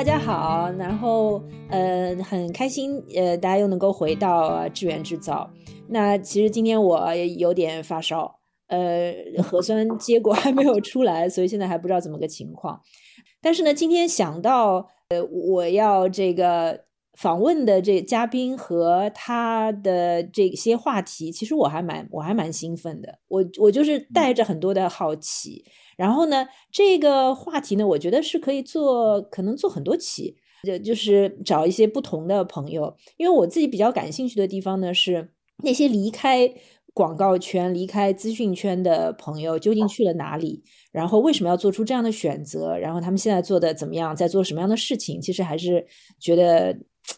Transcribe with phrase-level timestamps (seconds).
[0.00, 5.50] 大家好，然后呃很开心，呃大家又能够回到志远制造。
[5.90, 8.34] 那其实今天我有点发烧，
[8.68, 9.12] 呃
[9.42, 12.80] 核酸结果还没有出来，所以现在还不知道怎么个情况。
[13.42, 16.80] 但是呢，今天想到呃我要这个
[17.20, 23.18] 访问的这嘉宾和他的这些话题，其实我还蛮我还蛮兴奋的。
[23.28, 25.62] 我我就是带着很多的好奇。
[25.98, 30.34] 然后呢，这个话题呢，我觉得是可以做，可能做很多期，
[30.64, 35.28] 就就是找一些不同的朋友，因为我自己比较感兴趣的地方呢，是
[35.62, 36.50] 那些离开
[36.94, 45.86] 广告圈、离开资讯圈的朋友究竟去了哪里，然后为什么要做出这样的选择，然后他们现在做的怎么样，在做什么样的事情，其实还是
[46.18, 46.74] 觉得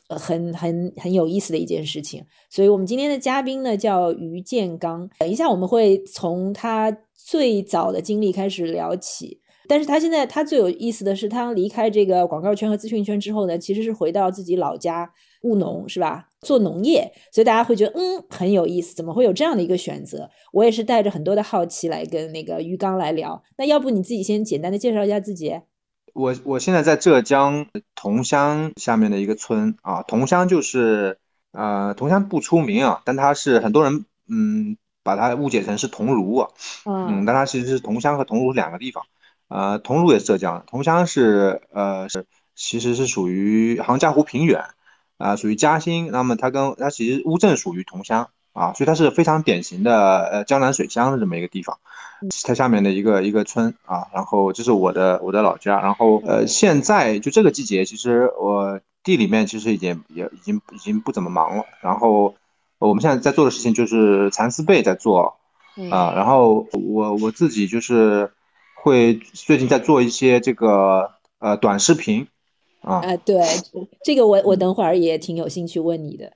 [0.09, 2.25] 很很很有意思的一件事情。
[2.51, 6.97] 所以我们今天的嘉宾呢叫于建刚，等一下我们会从他。
[7.25, 15.09] 最早的经历开始聊起，但是他现在他最有意思的是，他离开这个广告圈和资讯圈之后呢，其实是回到自己老家
[15.45, 16.27] 务农，是吧？
[16.41, 20.29] 做农业，所以大家会觉得嗯很有意思，怎么会有这样的一个选择？
[20.53, 23.41] 我也是带着很多的好奇来跟那个于刚来聊。
[23.57, 25.55] 那要不你自己先简单的介绍一下自己？
[26.13, 31.19] 我我现在在浙江桐乡下面的一个村啊，桐乡就是
[31.53, 34.77] 呃桐乡不出名啊，但它是很多人嗯。
[35.05, 36.51] 把它误解成是桐庐啊，
[36.85, 39.03] 嗯，但它其实是桐乡和桐庐两个地方，
[39.49, 42.25] 呃，桐庐也是浙江，桐乡是呃是
[42.55, 44.65] 其实是属于杭嘉湖平原，
[45.19, 51.79] 啊，属于嘉兴，那么它跟它其实乌镇属于桐乡啊，所以它是非常典型的呃江南水乡的这么一个地方，
[52.45, 62.35] 它下面的一个一个村啊，然后这是我的我的老家，然后呃现在就这个季节，其实我地里面其实已经也已经已经不怎么忙了，然后。
[62.85, 65.37] 我们现在在做的事情就是蚕丝被在做，
[65.89, 68.33] 啊，然后我我自己就是
[68.75, 72.27] 会最近在做一些这个呃短视频，
[72.81, 73.41] 啊，啊对，
[74.03, 76.33] 这个我我等会儿也挺有兴趣问你的，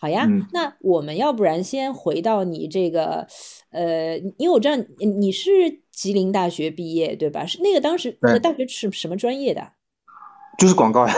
[0.00, 3.26] 好呀，那我们要不然先回到你这个，
[3.70, 5.50] 呃，因为我知道你是
[5.90, 7.44] 吉林大学毕业对吧？
[7.44, 9.72] 是那个当时那个大学是什么专业的？
[10.58, 11.14] 就是广告呀。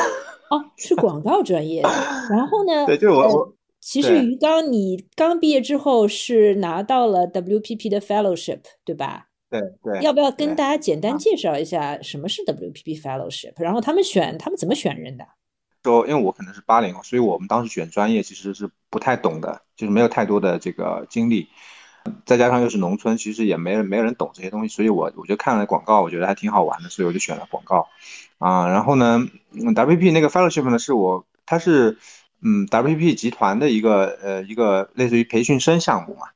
[0.50, 1.88] 哦，是广告专业的。
[2.30, 2.86] 然后呢？
[2.86, 3.54] 对，就是我我。
[3.80, 9.28] 其实于刚，你刚毕业之后是拿到了 WPP 的 Fellowship，对吧？
[9.50, 10.02] 对对。
[10.02, 13.52] 要不要跟大家简单介绍一下什么是 WPP Fellowship？
[13.56, 15.24] 然后他们选他们怎么选人的？
[15.82, 21.48] 说，因为我可能是八零后，所以我们当时选专业其实是不太懂的，就是没有太多的这个经历，
[22.24, 27.88] 再加上又是农村，其实也没人没有人懂这些东西，所以我我就看了广告，我觉得还挺好玩的，所以我就选了广告。
[28.38, 31.98] 啊，然后呢，WP 那个 Fellowship 呢，是我他是。
[32.42, 36.28] 嗯，WP 集团的一个呃一个类似于培训生项目嘛，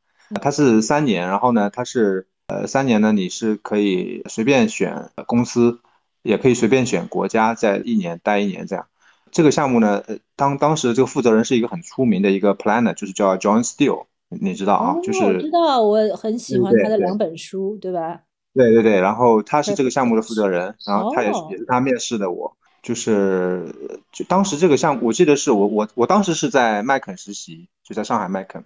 [0.43, 5.81] 它是三年，然后呢，它是呃三年呢，你是可以随便选公司，
[6.21, 8.87] 也可以随便选国家，在一年待一年这样。
[9.35, 10.03] 这个项目呢，
[10.37, 14.95] 当当时这个负责人是一个很出名的一个 planner，就是叫 John Steele，你知道啊？
[15.03, 18.21] 就是我知道，我很喜欢他的两本书，对吧？
[18.55, 22.57] 对对对，然后他是这个项目的负责人，然后他也是也是他面试的我。
[22.81, 23.75] 就是，
[24.13, 28.63] 就当时这个项目，我记得是我我我当时是在麦肯实习，就在上海麦肯。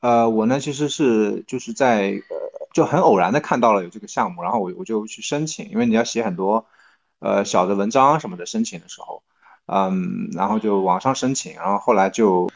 [0.00, 6.66] 呃，我呢其实是就是在呃就很偶然的看到了有这个项目，然后我我就去申请，因为你要写很多
[7.18, 9.22] 呃小的文章什么的，申请的时候，
[9.66, 12.50] 嗯，然后就网上申请，然后后来就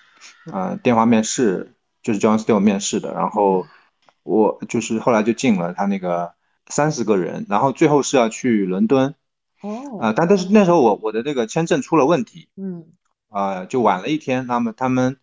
[0.53, 3.67] 嗯电话面试，就是 John Steele 面试的，然后
[4.23, 6.35] 我就是后来就进了他那个
[6.69, 9.15] 三十个人，然后最后是要去伦敦。
[9.63, 12.85] 哦，啊，但但是那时候我我的那个签证出了问题，嗯，
[13.31, 15.17] 啊，就晚了一天，那么他们，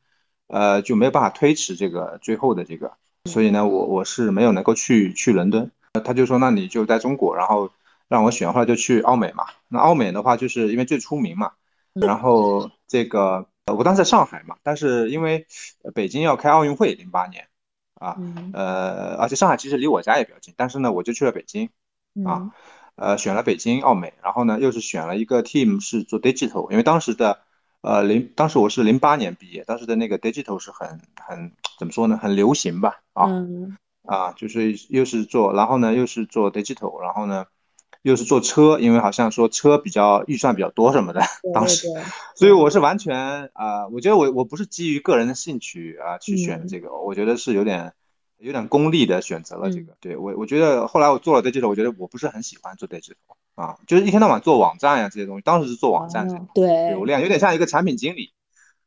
[0.47, 2.93] 呃，就没有办法推迟这个最后的这个，
[3.29, 5.69] 所以呢，我我是没有能够去去伦敦，
[6.03, 7.69] 他就说那你就在中国，然后
[8.07, 11.51] 让我选，后来就去奥美嘛，那奥美的话就是因为最出名嘛，
[11.93, 15.47] 然后这个我当时在上海嘛，但是因为
[15.93, 17.47] 北京要开奥运会，零八年，
[17.95, 18.17] 啊，
[18.53, 21.69] 呃，而且上海其实离我家也比较近，但是呢，我就去了北京，
[22.25, 22.51] 啊。
[22.95, 27.39] 呃，选了北京奥美，然后呢，又是选了一个 team 是做 digital，因为当时的，
[27.81, 33.47] 呃零，当时我是零八年毕业，当时的那个 digital 是很很怎么说呢，很流行吧，啊，
[34.05, 37.47] 啊，就是又是做，然后呢又是做 digital，然后呢
[38.03, 41.21] 又是做车，因为好像说车比较预算比较多什么的，
[41.53, 41.87] 当时，
[42.35, 47.93] 所以我是完全啊，我觉得我我不是基于个人的兴趣啊去选这个，我觉得是有点。
[48.39, 53.13] 有点功利的选择了这个，对我我觉得后来我做了 digital，我觉得我不是很喜欢做 digital
[53.55, 58.33] 啊，就是一天到晚做网站呀这些东西，当时是做网站这种，对流量有点像一个产品经理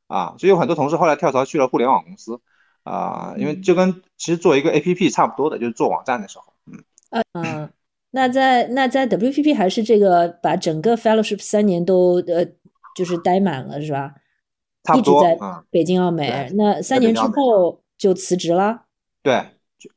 [0.08, 2.42] 啊，所以有很多同事后来跳槽去了互联网公司
[2.82, 6.84] 啊，因为就跟其实做一个 A P P 差不多的，就是做网站的时候，嗯。
[7.32, 7.70] 嗯，
[8.16, 12.46] 那在那在 WPP 还是这个把整个 fellowship 三年都呃
[12.96, 14.14] 就是待满了是吧？
[14.84, 16.30] 差不多，一直在嗯，北京奥美。
[16.30, 18.84] 对那三年之后就辞职了。
[19.22, 19.44] 对，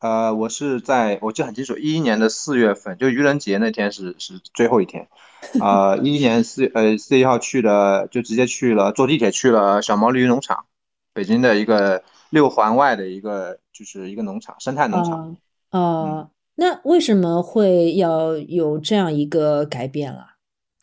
[0.01, 5.07] 呃，我是在我记得很清楚，一一年的四月份，就愚人节那天是是最后一天，
[5.61, 10.65] 呃，一一年四呃四月一号去的，就直接去了，坐地铁去了小毛驴农场，
[11.13, 15.37] 北京的一个六环外的一个就是一个农场，生态农场。
[15.69, 20.25] 啊啊，那为什么会要有这样一个改变了？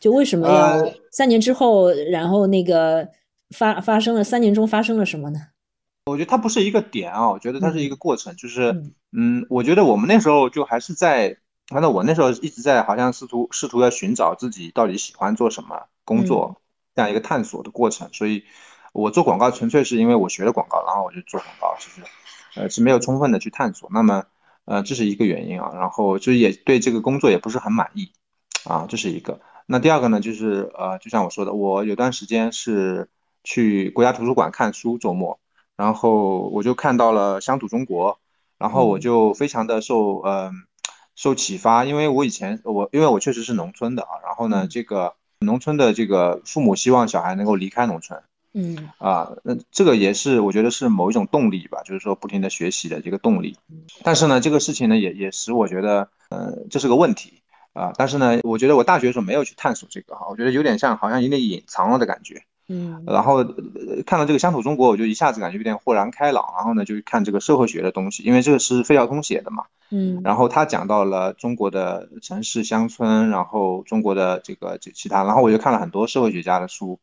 [0.01, 3.07] 就为什么要呃三年之后，然后那个
[3.51, 5.39] 发发生了三年中发生了什么呢？
[6.07, 8.93] 我觉得它不是一个点啊，我觉得它是一个过程，就是嗯。
[9.19, 11.39] 嗯，我觉得我们那时候就还是在，
[11.69, 16.61] 反正我那时候一直在好像试图试图要寻找自己到底喜欢做什么工作
[16.95, 18.45] 这样一个探索的过程，所以
[18.93, 22.03] 我做广告纯粹是因为我学了广告，然后我就做广告，其实
[22.57, 24.25] 呃是没有充分的去探索，那么
[24.67, 28.13] 呃这是一个原因啊，然后就是也对这个工作也不是很满意
[28.65, 29.41] 啊，这是一个。
[29.67, 33.09] 那第二个呢，就是呃就像我说的，我有段时间是
[33.43, 35.39] 去国家图书馆看书，周末。
[35.77, 38.19] 然后我就看到了乡土中国，
[38.57, 40.53] 然后我嗯就非常的受嗯、
[41.15, 48.23] 受启发，因为我以前我因为我确实是农村的啊，然后呢嗯这个农村的这个父母希望小孩能够离开农村
[48.59, 53.55] 嗯啊，那这个也是我觉得是某一种动力吧，就是说不停的学习的这个动力。
[54.03, 57.43] 但是呢，这个事情呢也也使我觉得呃这是个问题
[57.75, 62.43] 啊，但是呢，我觉得我大学的时候没有去探索这个哈，我觉得有点像好像有点隐藏了的感觉。
[62.69, 66.43] 嗯然后呃看到这个乡土中国，我就一下子感觉有点豁然开朗。
[66.57, 69.65] 然后呢，就看这个社会学的东西，因为这个是费孝通写的嘛。
[69.91, 76.99] 嗯然后他讲到了中国的城市乡村，然后中国的这个这其他，然后我就看了很多社会学家的书。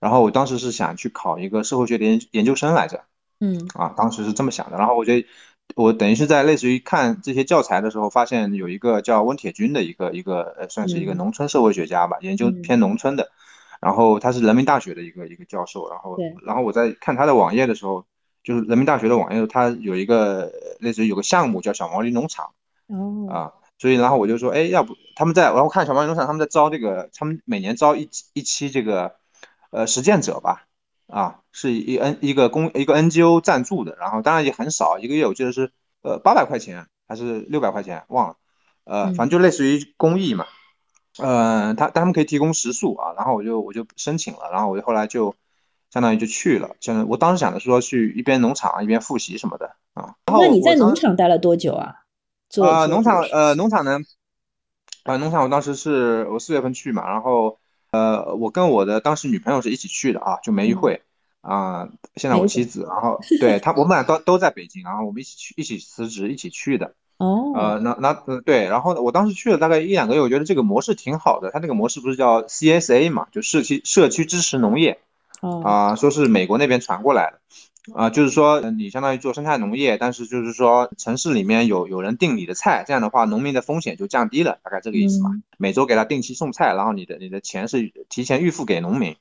[0.00, 3.04] 然后我当时是想去考一个社会学的研研究生来着
[3.38, 4.78] 嗯啊，当时是这么想的。
[4.78, 5.26] 然后我觉得
[5.76, 13.30] 我等于是在类似于看这些教材的时候，发现有一个叫温铁军的一个一个呃，算是一个嗯农村社会学家吧，研究嗯偏农村的。
[13.80, 18.04] 然后他是人民大学的一个一个教授，然后对然后我在看他的网页的时候，
[18.42, 22.50] 就是人民大学的网页，他有一个呃类似于有个项目叫小毛驴农场
[22.88, 29.16] 哦啊，所以然后我就说，哎，要不他们在，然后看小毛驴农场他们在招这个，他们每年招一期一期这个
[29.70, 30.66] 呃实践者吧，
[31.06, 35.72] 啊，是一 N 一个公一个 NGO 赞助的，然后当然也很少，一个月我记得是
[36.02, 38.36] 呃八百块钱还是六百块钱，忘了，
[38.84, 40.46] 呃，嗯反正就类似于公益嘛。
[41.18, 45.34] 呃，他他们可以提供食宿啊，然后我就我就申请了，然后我就后来就
[45.90, 50.14] 相当于就去了，相当于我当时想的是说去一边农场一边复习什么的啊。
[50.26, 51.96] 那你在农场待了多久啊？
[52.48, 53.98] 做农场呃农场呢，
[55.04, 57.58] 呃农场我当时是我四月份去嘛，然后
[57.92, 61.02] 呃我跟我的当时女朋友是一起去的啊，就梅玉嗯慧
[61.42, 66.94] 啊、现在我妻子，然后对她我们俩都都在北京，然后我们一起去一起辞职一起去的。
[67.16, 71.50] 哦呃，那那呃对，然后呢，我当时去了大概一两个月，我觉得这个模式挺好的。
[71.50, 75.00] 它那个模式不是叫 CSA 嘛，就社区社区支持农业
[75.40, 77.40] 哦啊、说是美国那边传过来的
[77.94, 85.30] 啊、就是说呃你相当于做生态农业，但是就是说城市里面有有人订你的菜，这样的话农民的风险就降低了，大概这个意思嘛。
[85.32, 89.14] 嗯每周给他定期送菜，然后你的你的钱是提前预付给农民，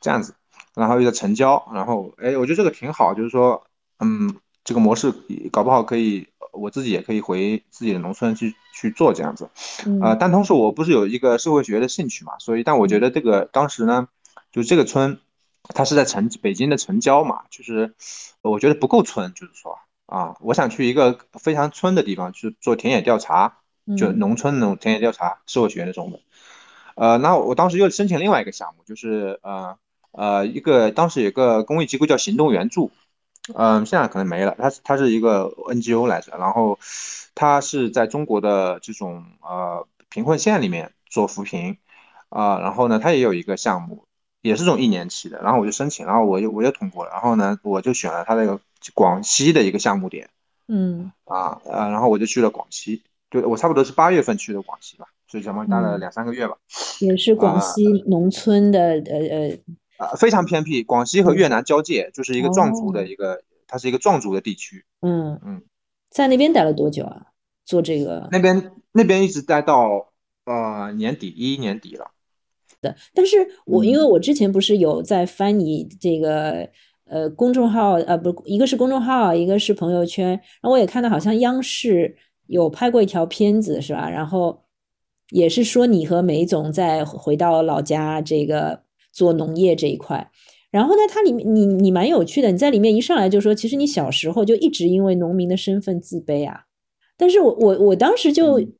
[0.00, 0.34] 这样子，
[0.74, 3.62] 然后一个成交，然后哎，我觉得这个挺好，就是说，
[4.00, 4.34] 嗯，
[4.64, 5.14] 这个模式
[5.52, 9.48] 搞不好可以，我自己也可以回自己的农村去去做这样子，
[10.02, 14.08] 呃，嗯但同时我不是有一个社会学的兴趣嘛，所以但我觉得这个当时呢，
[14.50, 15.20] 就这个村，
[15.74, 17.94] 它是在城北京的城郊嘛，就是
[18.42, 23.58] 我觉得不够村，就是说啊，我想去一个非常村的地方去做田野调查。
[23.96, 26.20] 就嗯农村那种田野调查、社会学那种的。
[26.94, 29.78] 呃，那我当时又申请另外一个项目，就是呃
[30.12, 32.90] 呃一个当时有个公益机构叫行动援助，
[33.54, 36.78] 嗯、现在可能没了，它它是一个 NGO 来着，然后
[37.34, 41.78] 它是在中国的这种呃贫困县里面做扶贫
[42.28, 44.04] 啊、然后呢，它也有一个项目，
[44.42, 48.60] 也是这种一年期的，然后我就申请，然后我就我就通过了，然后呢，我就选了他那个
[48.94, 50.28] 广西的一个项目点。
[50.68, 56.56] 嗯啊呃，然后我就去了广西，就我差不多是八月份去的广西吧，所以相当于待了嗯两三个月吧，
[57.00, 59.58] 也是广啊西农村的呃呃
[59.96, 65.62] 啊、非常偏僻，广西和嗯越南交界，就是一个壮族哦的一个，它是一个壮族的地区，嗯嗯，
[66.10, 67.26] 在那边待了多久啊？
[67.64, 70.12] 做这个那边那边一直待到
[70.44, 72.12] 呃年底一一年底了，
[73.14, 76.68] 但是我因为嗯我之前不是有在翻你这个
[77.04, 82.16] 呃公众号呃不一个是公众号，一个是朋友圈，然后我也看到好像央视
[82.46, 84.08] 有拍过一条片子是吧？
[84.08, 84.62] 然后
[85.30, 88.82] 也是说你和梅总在回到老家这个
[89.12, 90.30] 做农业这一块。
[90.70, 96.60] 然后呢，它里面你你蛮有趣的，你在里面一上来就说，其实你小时候就一直因为农民的身份自卑啊。
[97.16, 98.72] 但是我我我当时就嗯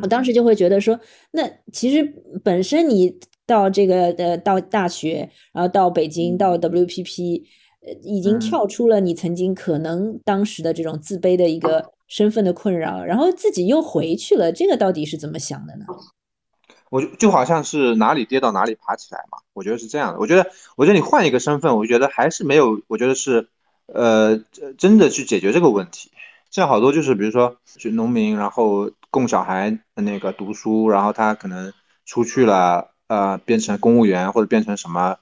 [0.00, 0.98] 我当时就会觉得说，
[1.32, 2.02] 那其实
[2.42, 7.42] 本身你到这个呃到大学，然后到北京到 WPP，
[7.84, 15.84] 呃已经跳出了你曾经可能当时的这种自卑的一个 身份的困扰，然后自己又回去了，这个到底是怎么想的呢？
[16.90, 20.18] 我就就好像是哪里跌到哪里爬起来嘛，我觉得是这样的。
[20.18, 23.48] 我觉得，我觉得你换一个身份，我觉得还是没有，我觉得是，
[23.86, 24.38] 呃，
[24.76, 26.10] 真的去解决这个问题。
[26.50, 31.72] 像好多就是，比如说，就农民，然后供小孩那个读书，然后他可能
[32.04, 35.18] 出去了，呃，变成公务员或者变成什么，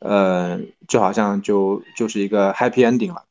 [0.00, 3.24] 呃，就好像就就是一个 happy ending 了。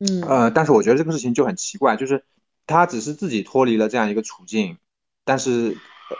[0.00, 0.20] 嗯。
[0.20, 2.24] 呃，但是我觉得这个事情就很奇怪，就是
[2.66, 4.76] 他只是自己脱离了这样一个处境，
[5.24, 5.78] 但是。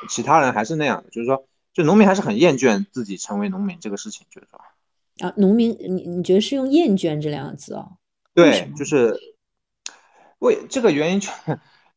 [0.09, 4.61] 其他人还是那样的，就是说，就农民还是很厌倦自己成为农民这个事情，就是说，
[5.26, 7.97] 啊，农民，你你觉得是用“厌倦”这两个字哦？
[8.35, 9.19] 对，就是
[10.38, 11.29] 为这个原因，就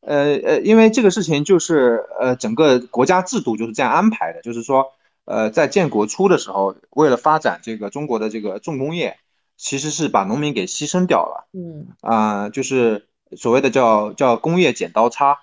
[0.05, 4.87] 呃呃，因为这个事情就是呃，整个国家制度就是这样安排的，就是说，
[5.25, 9.17] 呃，在建国初的时候，为了发展这个中国的这个重工业，
[9.57, 13.07] 其实是把农民给牺牲掉了，嗯啊，就是
[13.37, 15.39] 所谓的叫叫工业剪刀差。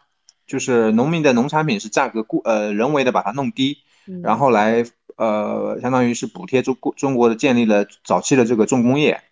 [0.46, 3.78] 就是农民的农产品是价格过呃人为的把它弄低，
[4.20, 9.22] 然后来呃相当于是补贴中中国的建立了早期的这个重工业，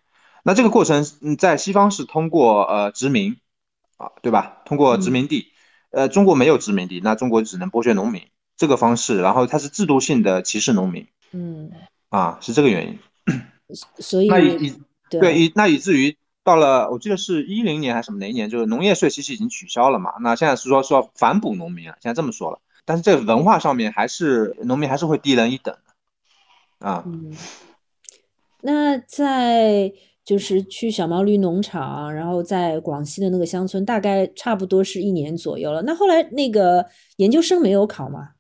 [0.45, 3.37] 那这个过程嗯在西方是通过呃殖民
[3.99, 4.63] 啊对吧？
[4.65, 5.53] 通过殖民地，
[5.91, 8.23] 呃中国没有殖民地，那中国只能剥削农民
[8.57, 11.71] 这个方式，然后它是制度性的歧视农民，嗯
[12.09, 12.99] 啊是这个原因，
[13.99, 14.75] 所以那以
[15.11, 16.17] 对以那以至于。
[16.45, 20.15] 到了，我记得是一零年还是什么哪一年，就是农业税其实已经取消了嘛。
[20.23, 22.59] 那现在是说说反哺农民啊，现在这么说了。
[22.87, 25.77] 但是这个文化上面还是农民还是会低人一等
[26.81, 27.05] 的啊。
[27.05, 27.37] 嗯，
[28.63, 29.93] 那在
[30.29, 35.81] 就是去小毛驴农场，然后在广西的那个乡村，大概差不多是一年左右了。
[35.81, 36.85] 那后来那个
[37.17, 38.33] 研究生没有考吗？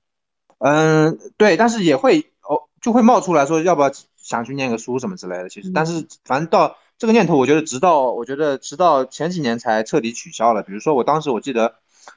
[0.58, 5.48] 嗯，对，但是也会哦，就会冒出来说要不要想去念个书什么之类的。
[5.48, 6.76] 其实，但是反正到。
[7.00, 10.64] 这个念头，我觉得直到我觉得直到前几年才彻底取消了。
[10.64, 11.76] 比如说，我当时我记得，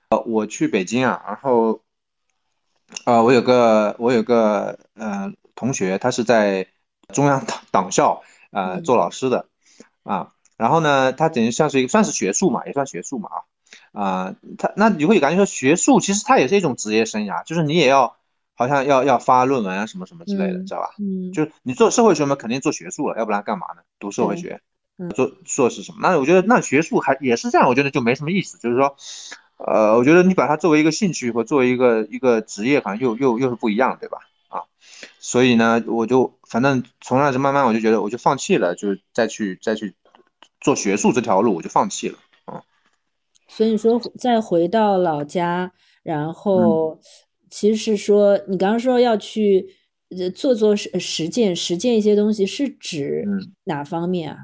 [0.09, 1.81] 呃，我去北京啊，然后，
[3.05, 6.65] 呃，我有个我有个呃同学，他是在
[7.13, 9.45] 中央党党校呃做老师的
[10.03, 13.29] 啊，然后呢，他等于像是一个算是学术嘛，也算学术嘛
[13.93, 18.15] 啊啊，他那你会感觉说学术其实它也是一种职业生涯，就是你也要。
[18.53, 20.89] 好像要要发论文啊什么什么之类的，知道吧？
[21.00, 23.81] 嗯，就是你做社会学嘛，肯定做学术了，要不然干嘛呢？
[23.98, 24.62] 读社会学，
[25.15, 25.98] 做硕士什么？
[26.01, 28.60] 那我觉得那学术还也是这样，我觉得就没什么意思。
[28.60, 28.96] 就是说，
[29.58, 34.20] 呃，我觉得你把它作为一个兴趣和作为一个一个职业，好像又又又是不一样，对吧？
[34.51, 34.62] 啊，
[35.20, 39.96] 所以呢，我就反正从那时慢慢我就觉得我就放弃了，就是再去再去
[40.60, 42.20] 做学术这条路，我就放弃了。
[42.46, 42.62] 啊，
[43.48, 45.72] 所以说再回到老家，
[46.03, 47.00] 然后。
[47.53, 49.75] 其实是说，你刚刚说要去
[50.17, 53.27] 呃做做实实践，实践一些东西，是指
[53.65, 54.38] 哪方面啊？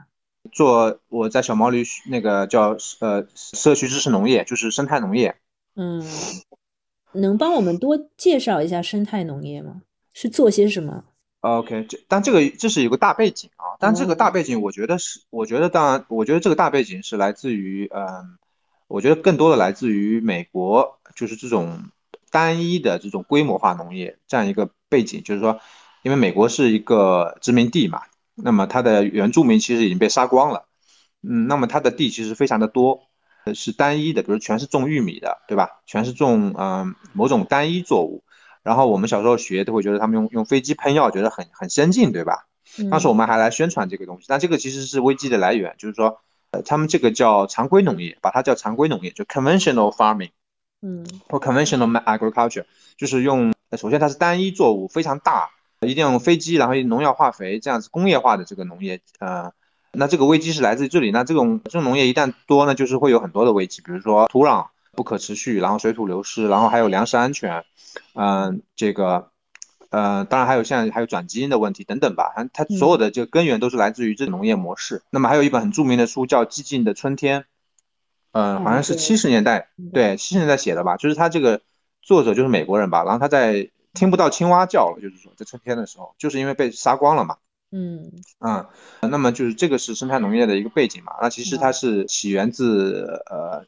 [0.51, 5.33] 做我在小毛驴那个叫呃社区支持农业，就是生态农业。
[5.77, 6.03] 嗯，
[7.13, 9.83] 能帮我们多介绍一下生态农业吗？
[10.19, 11.03] 是做些什么
[11.41, 18.39] ？OK，这但这个这是有个大背景啊，但这个大背景我觉得是，我觉得当然，我觉得这个大背景是来自于嗯，
[18.87, 21.91] 我觉得更多的来自于美国，就是这种。
[22.29, 25.61] 单一的这种规模化农业这样一个背景，就是说，
[26.03, 28.01] 因为美国是一个殖民地嘛，
[28.35, 30.65] 那么它的原住民其实已经被杀光了，
[31.23, 32.99] 嗯，那么它的地其实非常的多，
[33.55, 35.79] 是单一的，比如全是种玉米的，对吧？
[35.85, 38.23] 全是种嗯某种单一作物。
[38.67, 42.47] 然后我们小时候学都会觉得他们用用飞机喷药，觉得很很先进，对吧？
[42.91, 46.19] 当时我们还来宣传这个东西，但这个其实是危机的来源，就是说，
[46.51, 50.31] 呃，他们这个叫常规农业，把它叫常规农业，就 conventional farming。
[50.81, 52.65] 嗯，或 conventional agriculture，
[52.97, 59.53] 就是用，首先它是单一作物，非常大，一定要用飞机，然后农药、化肥这样子工业化的这个农业，呃，
[59.93, 61.09] 那这个危机是来自于这里。
[61.11, 64.67] 那这种这种农业一旦多呢，就是会有很多的危机，比如说土壤
[64.97, 67.63] 不可持续，然后水土流失，然后还有粮食安全，
[68.15, 69.29] 嗯，这个，
[69.91, 72.33] 呃，当然还有现在还有转基因的问题等等吧。
[72.35, 75.03] 它它所有的这个根源都是来自于这种农业模式。
[75.11, 77.41] 那么还有一本很著名的书叫《寂静的春天》。
[78.31, 80.97] 嗯，好像是七十年代，对，七十年代写的吧。
[80.97, 81.61] 就是他这个
[82.01, 87.37] 作者就是美国人吧，然后他在听不到青蛙叫了，就是说在春天的时候，就是因为被杀光了嘛。
[87.71, 88.69] 嗯啊，
[89.01, 91.13] 那么就是这个是生态农业的一个背景嘛。
[91.21, 93.65] 那其实它是起源自呃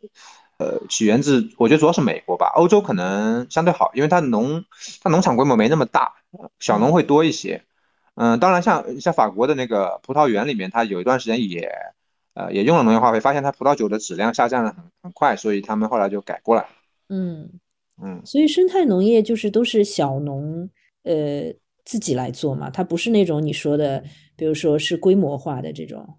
[0.60, 4.64] 呃起源自，我觉得主要是美国吧，欧洲可能相对好，因为它农
[5.02, 6.14] 它农场规模没那么大，
[6.60, 7.64] 小农会多一些。
[8.14, 11.72] 嗯，当然像像法国的那个葡萄园里面，它有一段时间也。
[12.36, 16.68] 呃，也用了农业化肥，发现它葡萄酒的质量下降的很很快，所以他们后来就改过来。
[17.10, 17.50] 嗯，
[18.02, 20.70] 嗯，所以生态农业就是都是小农
[21.04, 21.52] 呃
[21.84, 24.02] 自己来做嘛，它不是那种你说的，
[24.38, 26.19] 比如说是规模化的这种。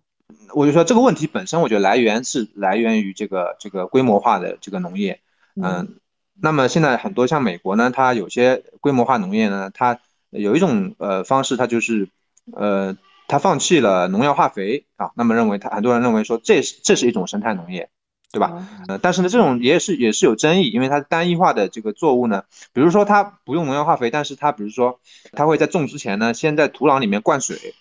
[0.54, 5.20] 我就说这个问题本身，我觉得来源是来源于这个这个规模化的这个农业，
[5.54, 5.96] 嗯，
[6.40, 12.08] 那么现在很多像美国呢，它有些规模化农业呢，它有一种呃方式，它就是
[12.52, 12.96] 呃
[13.28, 17.88] 它放弃了农药化肥啊，那么认为它很多人认为说这是这是一种生态农业，
[18.32, 18.66] 对吧？
[18.88, 25.00] 呃，但是呢这种也是也是有争议，因为它单一化的这个作物呢，比如说它不用农药化肥，但是它比如说
[25.32, 27.75] 它会在种之前呢，先在土壤里面灌水。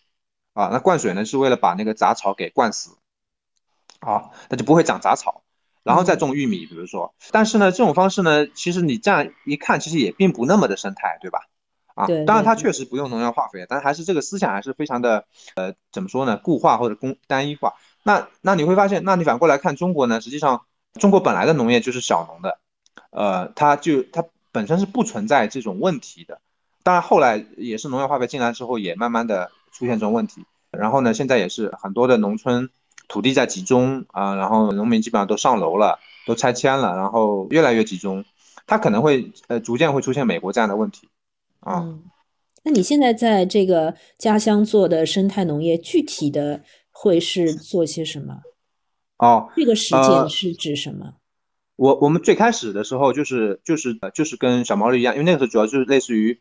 [0.54, 2.98] 啊，那灌水呢是为了把那个杂草给灌死，
[4.00, 5.44] 啊，那就不会长杂草，
[5.84, 11.48] 然后再种玉米，比如说，但是呢，这种方式呢，其实你这样一看，其实也并不那么的生态，对吧？
[11.96, 15.26] 啊，当然它确实不用农药化肥，但还是这个思想还是非常的，
[15.56, 16.38] 呃，怎么说呢？
[16.38, 17.76] 固化或者工单一化。
[18.04, 20.22] 那那你会发现，那你反过来看中国呢？
[20.22, 22.60] 实际上，中国本来的农业就是小农的，
[23.12, 26.40] 呃，它就它本身是不存在这种问题的。
[26.84, 29.52] 当然后来也是农药化肥进来之后，也慢慢的。
[29.72, 32.70] 出现这种问题，然后呢，现在也是很多的农村
[33.08, 38.24] 土地在集中啊，然后农民基本上都上楼了，都拆迁了，然后越来越集中，
[38.68, 41.10] 它可能会呃逐渐会出现美国这样的问题
[41.62, 42.00] 啊。
[42.64, 46.62] 那你现在在这个家乡做的生态农业，具体的
[46.92, 48.42] 会是做些什么？
[49.18, 51.14] 哦，这个时间是指什么？
[51.78, 56.40] 我我们最开始的时候就是就是就是跟小毛驴一样，因为那个时候主要就是类似于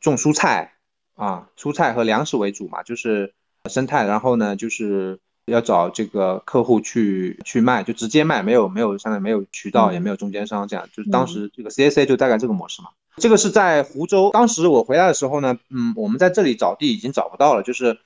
[0.00, 0.74] 种蔬菜。
[1.14, 3.34] 啊，蔬菜和粮食为主嘛，就是
[3.70, 12.88] 生态，然后呢，就是要找这个客户去去卖，就直接卖，没有没有，相当于没有渠道，也没有中间商，这样就是当时这个 CAC 就大概这个模式嘛。
[13.16, 17.98] 这个是在湖州，当时我回来的时候呢，嗯，我们在这里找地已经找不到了，就是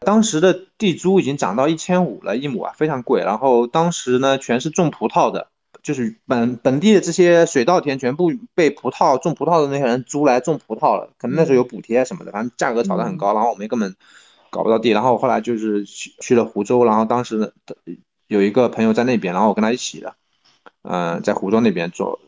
[0.00, 3.22] 当时的地租已经涨到一千五了一亩啊，非常贵。
[3.22, 5.48] 然后当时呢，全是种葡萄的。
[5.82, 13.94] 就是本本地的这些水稻田全部被葡萄种葡萄的那些人租来种葡萄了，可能那时候有补贴什么的，反正价格炒得很高，然后我们根本
[14.50, 17.52] 搞不到地，然后后来就是去去了湖州，然后当时
[18.26, 20.14] 有一个朋友在那边，然后我跟他一起的，
[20.82, 22.20] 嗯，在湖州那边做，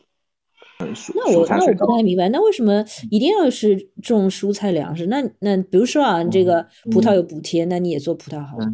[0.79, 5.05] 嗯，那我那我不太明白，那为什么一定要是种蔬菜粮食？
[5.07, 8.73] 那那比如说啊，这个葡萄有补贴，那你也做葡萄好了？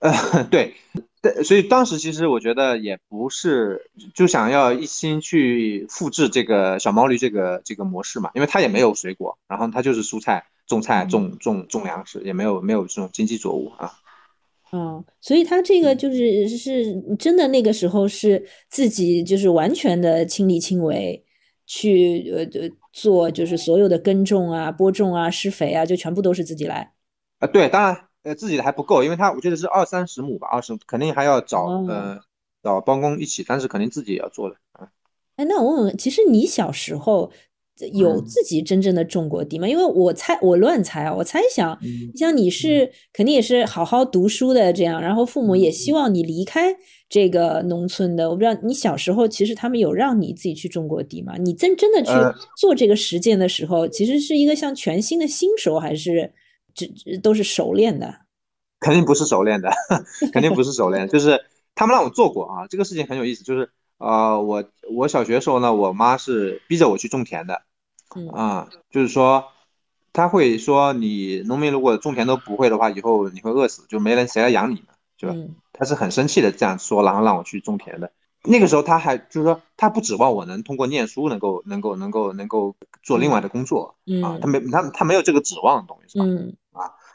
[0.00, 0.74] 呃， 对。
[1.22, 13.92] 对，所以当时其实我觉得也不是就想要一心去复制这个小毛驴这个这个模式嘛，因为它也没有水果，然后它就是蔬菜种菜种种种粮食，也没有没有这种经济作物啊。
[14.72, 21.24] 哦，所以他这个就是是真的那个时候是自己就是完全的亲力亲为
[21.66, 22.44] 去呃
[22.92, 26.92] 做，就是所有的耕种啊、播种啊、施肥啊，就全部都是自己来。
[27.38, 28.08] 啊，对，当然。
[28.24, 32.20] 呃，自己的还不够，因为他我觉得是二三十亩吧，二十肯定还要找呃
[32.62, 34.88] 找帮工一起，但是肯定自己也要做的啊。
[35.34, 37.32] 哎，那我问问，其实你小时候
[37.92, 39.66] 有自己真正的种过地吗？
[39.68, 46.76] 因为我猜我乱猜啊，我猜想，你像你是肯定也是好好读书的这样，然后父母也希望你离开
[47.08, 48.30] 这个农村的。
[48.30, 51.34] 我不知道你小时候其实他们有让你自己去种过地吗？
[51.38, 52.12] 你真真的去
[52.56, 56.32] 做这个实践的时候，其实是一个像全新的新手还是？
[56.74, 58.14] 这都是熟练的，
[58.80, 59.70] 肯定不是熟练的，
[60.32, 61.08] 肯定不是熟练。
[61.10, 61.40] 就是
[61.74, 63.44] 他们让我做过啊，这个事情很有意思。
[63.44, 67.62] 就是呃，我我小学时候呢，我妈是逼着我去种田的，
[68.32, 69.44] 啊，就是说
[70.12, 75.34] 他会说你农民如果种田都不会的话，以后你会饿死，就没人谁来养你呢，是吧？
[75.72, 78.10] 他是很生气的这样说，然后让我去种田的。
[78.44, 86.24] 那个时候他还就是说他不指望我能通过念书能够能够能够能够做另外的工作啊，他没他他没有这个指望，懂意思吧？
[86.24, 86.28] 啊，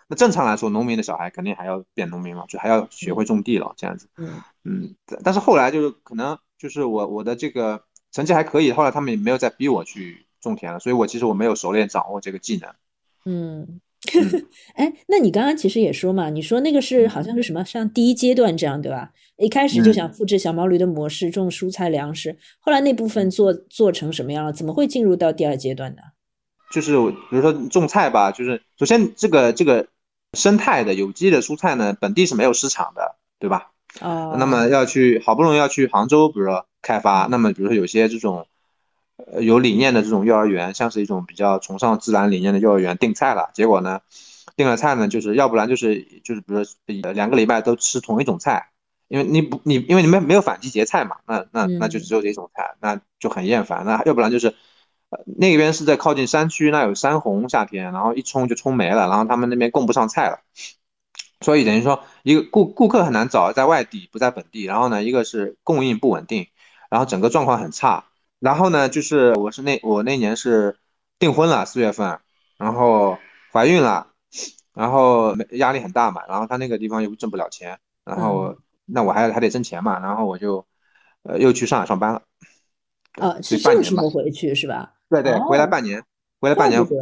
[0.08, 4.08] 那正常来说，农民的小孩肯定还要变农民嘛，就还要学会种地了，这样子。
[4.18, 12.70] 嗯嗯，但是后来就是可能就是我我的这个成绩还可以，后来他们也没有再逼我去种田了，所以我其实我没有熟练掌握这个技能。
[13.26, 13.82] 嗯，
[14.76, 19.12] 哎，那你刚刚其实也说嘛，你说那个是好像是什么像第一阶段这样对吧？
[19.38, 24.54] 一开始就想复制小毛驴的模式种蔬菜粮食，后来那部分做做成什么样了？
[24.54, 26.02] 怎么会进入到第二阶段呢？
[26.72, 26.98] 就是
[27.30, 29.88] 比如说种菜吧，就是首先这个这个
[30.34, 33.72] 生态的有机的蔬菜呢，本地是没有市场的，对吧？
[34.02, 34.36] 哦。
[34.38, 38.48] 那么要去好不容易要去杭州，比如说开发，那么比如说有些这种
[39.16, 44.02] 呃有理念的这种幼儿园，像是一种比较崇尚自然理念的幼儿园订菜了，结果呢
[44.56, 48.70] 订了菜呢，就是要不然就是就是比如说两个礼拜都吃同一种菜，
[49.08, 53.86] 因为你不你因为你们没有反季节菜嘛，那那那就只有这种菜，那就很厌烦。
[53.86, 54.54] 那要不然就是。
[55.10, 60.42] 呃，那边是在靠近山区，那有山洪，夏天，然后一冲就冲没了，然后他们那边供不上菜了，
[61.40, 66.48] 所以等于说一个顾顾客很难找，在外地不在本地，然后呢，一个是供应不稳定，
[66.90, 68.06] 然后整个状况很差，
[68.40, 70.78] 然后呢，就是我是那我那年是
[71.20, 72.20] 订婚了，四月份，
[72.58, 73.18] 然后
[73.54, 74.08] 怀孕了，
[74.74, 80.66] 然后压力很大嘛，然后他那个地方又挣不了钱，然后那我还还得挣钱嘛，然后我就
[81.24, 82.24] 呃又去上海上班了。
[83.14, 84.96] 啊，是这个时候回去是吧？
[85.10, 86.04] 对对，回来半年，
[86.40, 86.96] 回来半年就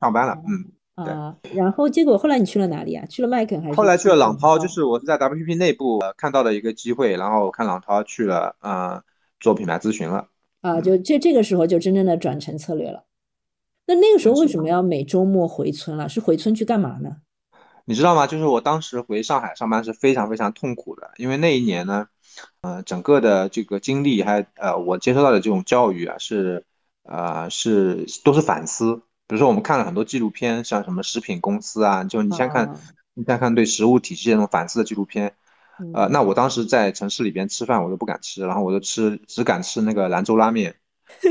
[0.00, 0.72] 上班了，嗯。
[0.96, 3.04] 啊，然后结果后来你去了哪里啊？
[3.04, 3.74] 去了麦肯还是？
[3.74, 9.02] 后来去了朗涛，就是我是在 WPP 内部看到的一个机会，然后看朗涛去了，啊，
[9.38, 10.28] 做品牌咨询了。
[10.62, 13.04] 啊，就这这个时候就真正的转成策略了。
[13.86, 16.08] 那那个时候为什么要每周末回村了？
[16.08, 17.16] 是回村去干嘛呢？
[17.84, 18.26] 你知道吗？
[18.26, 22.08] 就是我当时回上海上班是非常非常痛苦的，因为那一年呢，
[22.62, 26.64] 呃，整个的这个经历还呃，我接收到的这种教育啊，是
[27.08, 29.02] 呃是都是反思。
[29.28, 32.76] 比如说，我们看了很多纪录片，像什么食品公司啊，就你先看，
[33.14, 35.34] 你先看对食物体系这种反思的纪录片，
[35.94, 40.76] 呃，那我当时在城市里边吃饭，我都不敢吃，然后我就吃，只敢吃那个兰州拉面，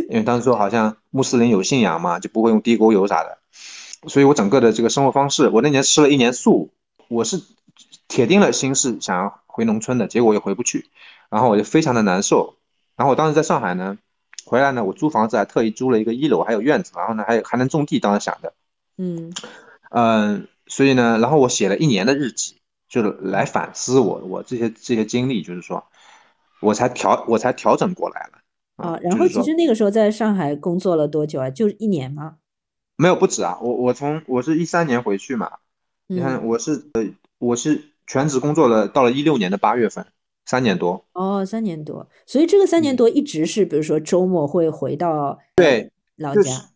[0.10, 3.38] 因为当时说好像穆斯林有信仰嘛，就不会用地沟油啥的，
[4.10, 6.74] 所以我整个的这个生活方式，我那年吃了一年素，
[7.08, 7.42] 我是
[8.10, 10.90] 铁定了心是想要回农村的，结果也回不去，
[11.30, 12.58] 然后我就非常的难受，
[12.98, 13.98] 然后我当时在上海呢。
[14.46, 18.54] 回来呢，我租房子还特意租了一个一楼，还有院子，然后呢，还有还能种地，当时想的，
[18.98, 19.34] 嗯
[19.90, 25.84] 嗯，所以呢，然后我写了一年的日记，就是来反思我我这些这些经历，就是说，
[26.62, 29.00] 我才调我才调整过来了啊。
[29.02, 31.50] 然后其实那个时候在上海工作了多久啊？
[31.50, 32.36] 就一年吗？
[32.98, 35.52] 没有不止啊，我我从我是一三年回去嘛，
[36.08, 37.04] 你看我是呃
[37.40, 40.06] 我是全职工作了，到了一六年的八月份。
[40.46, 46.70] 三年多哦，三年多，所以这个三年多一直是，比如说周末会回到对老家，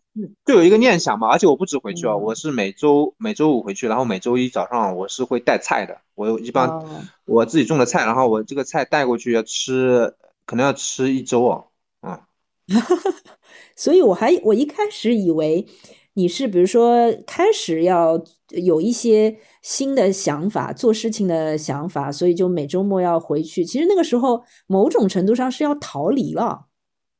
[0.45, 1.27] 就有一个念想嘛。
[1.27, 5.97] 而且我不止回去哦，我是每周每周五回去，然后每周一早上我是会带菜的。
[6.15, 6.83] 我一般
[7.25, 11.65] 我自己种的菜，然后我这个菜带过去要吃，可能要吃一周哦。
[12.01, 12.19] 嗯，
[13.75, 15.65] 所以我还我一开始以为
[16.13, 19.37] 你是比如说开始要有一些。
[19.61, 23.63] 新的想法，做事情的想法，所以就每周末要回去。
[23.65, 26.67] 其实那个时候，某种程度上是要逃离了，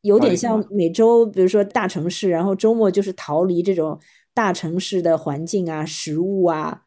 [0.04, 4.00] 有点像每周，比如说大城市，然后周末就是逃离这种
[4.34, 6.84] 大城市的环境啊、食物啊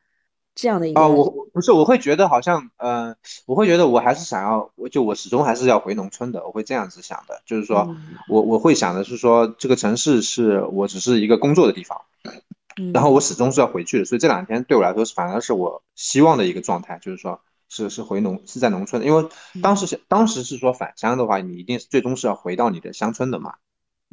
[0.55, 1.01] 这样的一个。
[1.01, 3.15] 啊，我不是，我会觉得好像，呃，
[3.47, 7.95] 我会觉得我还是想要，我就我始终还是要回农村的，我会这样子想的，就是说
[8.29, 12.01] 我我会想的是说，这个城市是我只是一个工作的地方。
[12.95, 17.39] 然后我始终是要回去的，所以这两天对我来说是反而是我希望的一个状态，就是说
[17.69, 19.29] 是是回农是在农村，因为
[19.61, 23.57] 当时是当时是说返乡的话，你一定是最终是要回到你的乡村的嘛，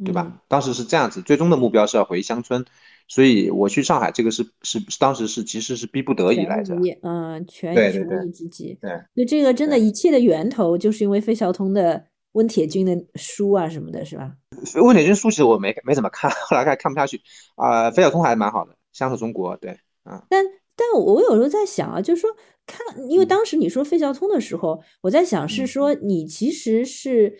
[0.04, 0.30] 对吧？
[0.46, 2.66] 当时是这样子，最终的目标是要回乡村，
[3.10, 14.32] 所以我去上海这个是是当时是其实是逼不得已来着，嗯，全全力之计，对，所以这个真的一切的源头就是因为费孝通的温铁军的书啊什么的，是吧？
[14.80, 17.20] 温铁军书其实我没没怎么看， 后来看看不下去
[17.56, 17.90] 啊。
[17.90, 19.72] 费孝通还蛮好的，《乡土中国》对，
[20.08, 20.22] 嗯。
[20.28, 20.44] 但
[20.76, 22.30] 但我有时候在想啊，就是说
[22.64, 27.36] 看，因为当时你说费孝通的时候，我在想是说你其实是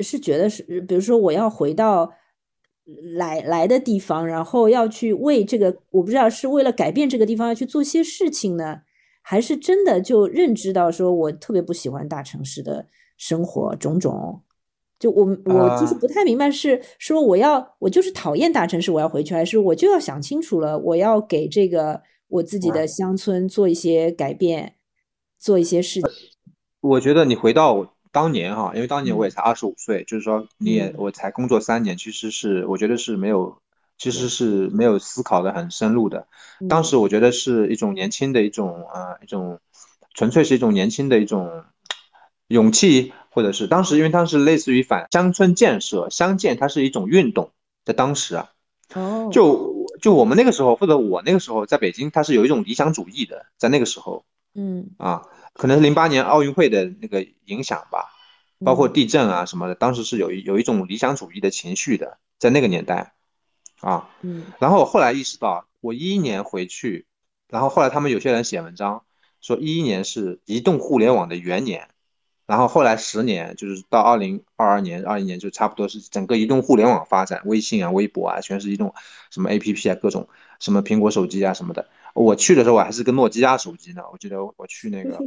[0.00, 2.12] 是觉得是，比如说我要回到
[3.14, 8.82] 来来的地方，然后要去为这个，我不知道是为了改变这个地方要去做些事情呢，
[9.22, 14.42] 还是真的就认知到说我特别不喜欢大城市的生活种种。
[14.98, 24.76] 就我我就是不太明白，是说我要我就是讨厌大城市，我要回去，还是我就要想清楚了，我要给这个我自己的乡村做一些改变，
[25.38, 26.10] 做一些事情。
[26.80, 33.58] 我觉得你回到当年哈，因为当年我也才二十五岁，就是说你也我才工作三年，其实是我觉得是没有，
[33.98, 36.26] 其实是没有思考的很深入的。
[36.66, 39.60] 当时我觉得是一种年轻的一种啊一种，
[40.14, 41.64] 纯粹是一种年轻的一种
[42.48, 43.12] 勇气。
[43.36, 47.50] 或者是当时，因为当时类似于反乡村建设、乡建，它是一种运动，
[47.84, 48.48] 在当时啊，
[48.94, 54.24] 哦，就就我们那个时候，或者我那个时候在北京，它是有一种理想主义的，在那个时候，
[54.54, 54.88] 嗯。
[54.96, 55.20] 啊，
[55.56, 58.12] 可能是零八年奥运会的那个影响吧，
[58.64, 63.14] 包括地震啊什么的，当时是有一有一种理想主义的情绪的，在那个年代，
[63.80, 67.06] 啊，嗯，然后我后来意识到，我一一年回去，
[67.48, 69.04] 然后后来他们有些人写文章
[69.40, 71.88] 说一一年是移动互联网的元年。
[72.46, 78.94] 然后后来十年，就是到二零二二年、二一年，就差不多是整个移动互联网发展，微信啊、微博啊，全是移动
[79.32, 80.28] 什么 A P P 啊，各种
[80.60, 81.88] 什么苹果手机啊什么的。
[82.16, 85.18] 我去的时候我还是个诺基亚手机呢，我记得我去那个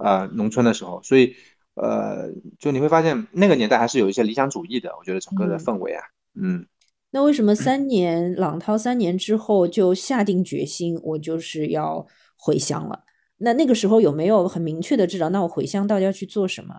[0.00, 1.36] 呃农村的时候，所以
[1.74, 6.02] 呃，就你会发现那个年代还是有一些理想主义的，我觉得整个的氛围啊，
[6.34, 6.66] 嗯。
[7.10, 13.04] 那为什么三年朗涛三年之后就下定决心，我就是要回乡了？
[13.38, 15.30] 那那个时候有没有很明确的知道？
[15.30, 16.74] 那我回乡到底要去做什么？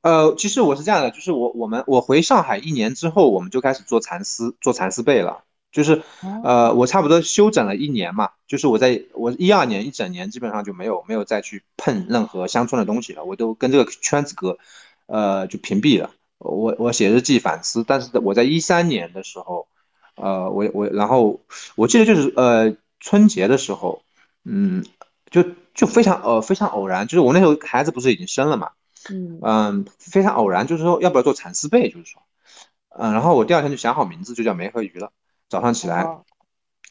[0.00, 5.44] 呃，其实我是这样的，就是我我们我回上海一年之后，我们就开始做蚕丝，做蚕丝被了。
[5.72, 6.02] 就是
[6.42, 14.58] 呃，我差不多休整了一年嘛，就是我在我一二年一整年基本上就没有没有再去碰任何乡村的东西了，我都跟这个圈子隔，
[15.06, 16.10] 呃，就屏蔽了。
[16.38, 19.68] 我我写日记反思，但是我在一三年的时候，
[20.16, 21.40] 呃，我我然后
[21.76, 24.02] 我记得就是呃春节的时候，
[24.44, 24.84] 嗯，
[25.30, 28.70] 就就非常呃非常偶然，就是我那时候孩子不是已经生了嘛。
[29.08, 32.20] 嗯嗯，非常偶然，就是说要不要做蚕丝被，就是说，
[32.88, 35.10] 嗯，然后我第二天就想好名字，就叫梅和鱼了。
[35.50, 36.02] 早上起来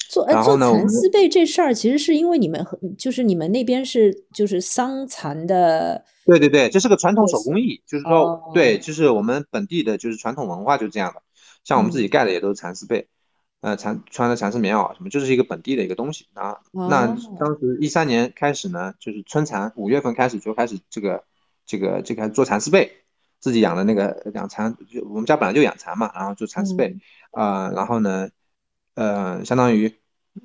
[0.09, 2.63] 做做蚕丝被这事儿，其实是因为你们
[2.97, 6.05] 就是你们那边是就是桑蚕的。
[6.25, 11.23] 对对对，这是个传统手工艺，就是说对，就是我们本地的就是传统文化就这样的。
[11.63, 13.07] 像我们自己盖的也都是蚕丝被，
[13.61, 16.57] 呃，蚕穿的蚕丝棉袄什么，就是一个本地的一个东西啊。
[16.71, 17.07] 那
[17.39, 21.23] 当时一三年开始呢，就是春蚕，五月份开始就开始这个。
[21.71, 22.91] 这个这个做蚕丝被，
[23.39, 26.97] 自己养的那个养蚕，就我们家本来就养蚕嘛，然后做蚕丝被
[27.29, 28.27] 啊，然后呢，
[28.99, 29.95] 呃，相当于，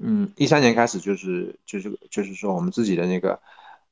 [0.01, 3.41] 嗯，一三年开始就是就是就是说我们自己的那个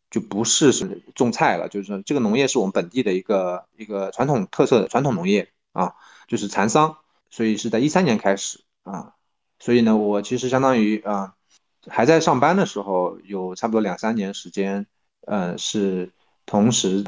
[0.09, 5.95] 就不是是种菜了，就是说这个农业是我们本地的一个一个传统特色的传统农业啊，
[6.29, 6.99] 就是蚕桑，
[7.31, 9.15] 所以是在一三年开始啊，
[9.59, 11.35] 所以呢，我其实相当于啊
[11.89, 14.87] 还在上班的时候，有差不多两三年时间，
[15.27, 16.13] 呃，是
[16.47, 17.05] 同时。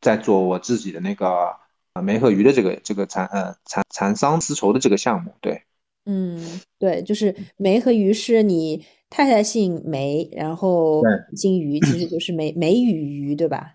[0.00, 1.56] 在做我自己的那个
[1.94, 5.64] 呃梅和鱼的这个这个蚕呃蚕蚕桑丝绸的这个项目，对，
[6.06, 6.38] 嗯，
[6.78, 11.02] 对，就是梅和鱼是你太太姓梅，然后
[11.36, 13.74] 金鱼其实就是梅梅与鱼，对吧？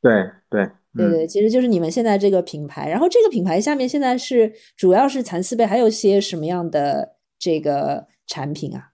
[0.00, 8.90] 对对对对，其实就是你们现在这个品牌，然后这个品牌下面现在是主要是蚕丝被，还有些什么样的这个产品啊？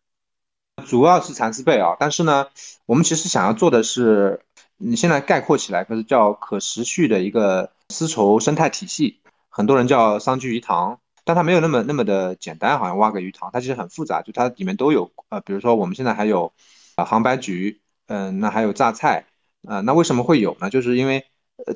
[0.87, 2.47] 主要是蚕丝被啊，但是呢，
[2.87, 4.41] 我们其实想要做的是。
[4.77, 16.53] 你现在概括起来，可是叫可持续的一个丝绸生态体系，很多人叫桑居鱼塘，但它没有那么那么的简单，好像挖个鱼塘，它其实很复杂，就它里面都有，呃，比如说我们现在还有
[16.97, 19.27] 啊杭白菊，嗯，那还有榨菜，
[19.67, 20.71] 啊，那为什么会有呢？
[20.71, 21.25] 就是因为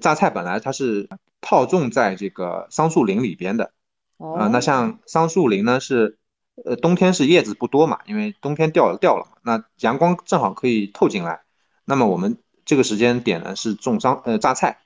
[0.01, 1.09] 榨菜本来它是
[1.41, 3.73] 套种在这个桑树林里边的，
[4.19, 6.19] 啊，那像桑树林呢是，
[6.65, 11.41] 呃，冬天是叶子不多嘛，因为冬天掉了掉了嘛，那阳光正好可以透进来，
[11.85, 12.39] 那么我们。
[12.69, 14.81] 这个时间点呢是种桑呃榨菜，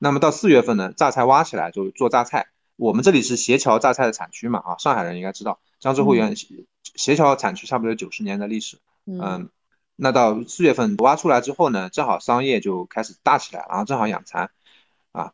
[0.00, 2.48] 那么到四月份呢榨菜挖起来就做榨菜。
[2.78, 6.34] 我们这里是协桥榨菜的产区嘛啊，上海人应该知道，江浙沪源
[6.94, 8.78] 协桥产区差不多有九十年的历史。
[9.04, 9.48] 嗯，
[9.96, 14.50] 那到四月份挖出来之后呢，正好桑叶就开始大起来，然后正好养蚕
[15.12, 15.32] 啊，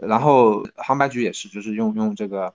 [0.00, 2.54] 然后杭白菊也是，就是用用这个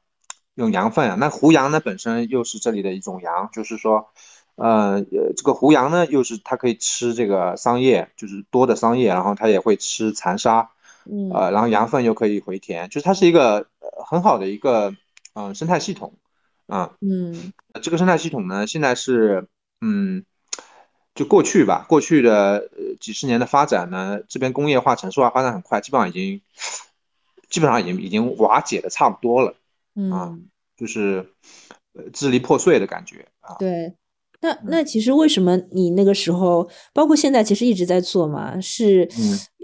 [0.56, 1.16] 用羊粪啊。
[1.20, 4.10] 那胡杨呢本身又是这里的一种羊，就是说。
[4.56, 10.72] 呃呃，这个胡杨呢，又是它可以吃这个桑叶，就是多的桑叶，然后它也会吃蚕沙，
[11.10, 13.68] 嗯，呃，然后羊粪又可以回填，就是它是一个
[14.06, 14.94] 很好的一个
[15.34, 16.14] 嗯生态系统，
[16.68, 19.48] 啊，嗯，这个生态系统呢，现在是
[19.82, 20.24] 嗯，
[21.16, 26.42] 就过去吧，过去的几十年的发展呢，这边工业化、城市化发展很快，基本上已经
[27.50, 29.56] 基本上已经已经瓦解的差不多了，
[30.12, 30.38] 啊，
[30.78, 31.26] 就是
[32.14, 33.96] 支离破碎的感觉啊，对。
[34.42, 38.58] 那那其实为什么你那个时候，包括现在，其实一直在做嘛？
[38.62, 39.06] 是，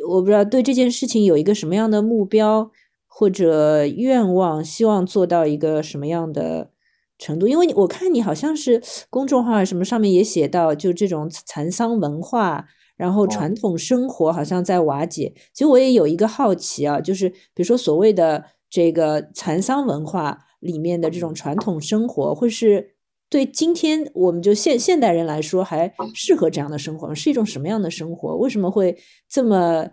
[0.05, 2.69] 我不知道对这件事情有一个什么样的目标
[3.17, 6.71] 或者愿望，希望做到一个什么样的
[7.17, 7.47] 程度？
[7.47, 12.65] 因为我看你好像是公众号什么上面也写到，就这种蚕桑文化，
[12.97, 15.34] 然后传统生活好像在瓦解。
[15.54, 22.95] 其实我也有一个好奇啊，就是比如说所谓的这个蚕桑文化里面的这种传统生活，会是。
[23.28, 27.13] 对今天我们就现现代人来说，还适合这样的生活吗？
[27.13, 28.36] 是一种什么样的生活？
[28.38, 28.95] 为什么会
[29.28, 29.89] 这么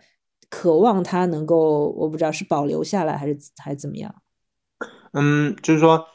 [0.53, 1.89] 渴望它能够？
[1.97, 4.15] 我不知道是保留下来还是还是怎么样？
[5.13, 6.07] 嗯，就是说，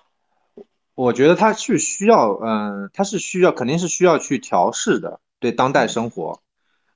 [0.94, 6.40] 我觉得它是需要，嗯，它是需要，肯定是需要去调试的，对当代生活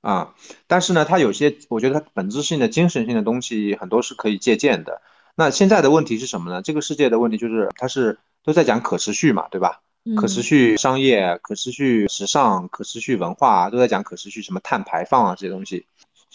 [0.01, 0.35] 啊。
[0.67, 5.01] 但是呢，它有些，我觉得它本质性的精神性的东西很多是可以借鉴的。
[5.33, 6.61] 那现在的问题是什么呢？
[6.61, 9.81] 这个世界的问题就是，它是都在讲可持续嘛，对吧？
[10.15, 15.87] 可持续商业、可持续时尚、可持续文化都在讲可持续，什么碳排放啊这些东西。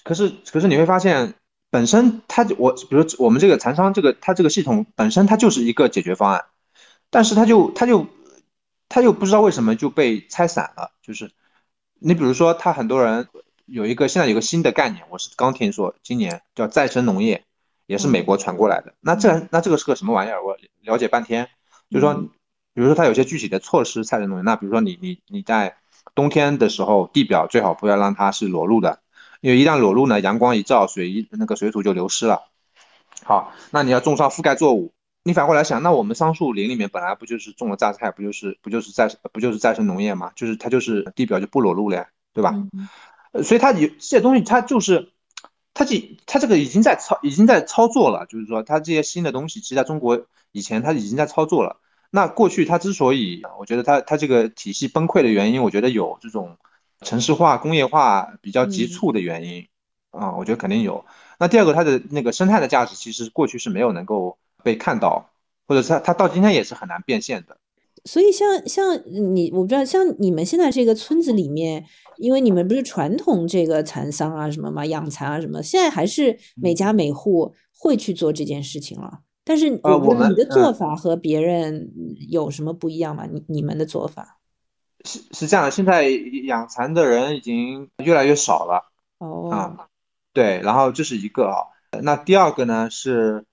[0.06, 1.34] 可是，可是你会发现，
[1.68, 6.44] 本身它我比如我们这个蚕商这个它这个系统本身它就是一个解决方案，
[7.10, 8.06] 但是它就它就
[8.88, 10.92] 它又不知道为什么就被拆散了。
[11.02, 11.32] 就是
[11.98, 13.26] 你比如说，他很多人
[13.64, 17.44] 有一个现在有个新的概念，我是刚听说，今年叫再生农业，
[17.86, 18.94] 也是美国传过来的。
[19.00, 20.44] 那这那这个是个什么玩意儿？
[20.44, 21.48] 我了解半天，
[21.90, 22.28] 就是说。
[22.74, 24.42] 比如说，它有些具体的措施，菜的东西。
[24.42, 25.78] 那比如说，你你你在
[26.14, 29.00] 冬天的时候，地表最好不要让它是裸露的，
[29.40, 32.48] 因为一旦裸露呢，阳光一照，水一那个水土就流失了。
[33.24, 40.30] 好，那你要种上覆盖作物，你反过来想，那我们桑树林里面本来不就是种了榨菜，不就是不就是再不就是再生农业嘛？
[40.36, 42.54] 就是它就是地表就不裸露了呀，对吧？
[43.32, 45.12] 呃，所以它有这些东西，它就是
[45.74, 51.80] 它这它这个已经在操已经在操作了，就是说它这些新的东西，其实在中国以前它已经在操作了。
[52.10, 56.56] 那过去它之所以我觉得它它这个体系崩溃的原因，我觉得有这种
[57.02, 59.66] 城市化、工业化比较急促的原因
[60.10, 61.04] 啊，我觉得肯定有。
[61.38, 65.30] 那第二个，它的那个生态的价值，其实过去是没有能够被看到，
[65.68, 67.58] 或者它它到今天也是很难变现的。
[68.04, 68.98] 所以像像
[69.34, 71.84] 你，我不知道，像你们现在这个村子里面，
[72.18, 79.20] 因为你们不是传统这个蚕桑啊什么嘛，养蚕啊什么，现在还是每家每户会去做这件事情了。
[79.44, 81.92] 但是呃，我们你的做法和别人
[82.30, 83.26] 有什么不一样吗？
[83.30, 84.38] 你你们的做法
[85.06, 86.08] 是是这样的，现在
[86.44, 88.92] 养蚕的人已经越来越少了。
[89.18, 89.50] 哦。
[89.50, 89.86] 啊。
[90.34, 91.64] 对，然后这是一个啊，
[92.02, 93.46] 那第二个呢是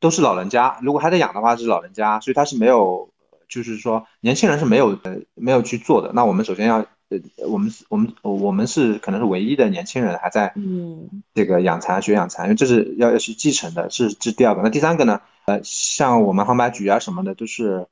[0.00, 3.10] 都是老人家，如果还在养的话是老人家，所以他是没有，
[3.46, 6.12] 就是说年轻人是没有呃没有去做的。
[6.14, 6.78] 那我们首先要
[7.10, 14.62] 呃我们我们我们是可能是唯一的年轻人还在嗯这个养蚕学养蚕，因为这是要要去继承的，是这第二个。
[14.62, 17.86] 那第三个呢，呃像我们杭白菊啊什么的都是，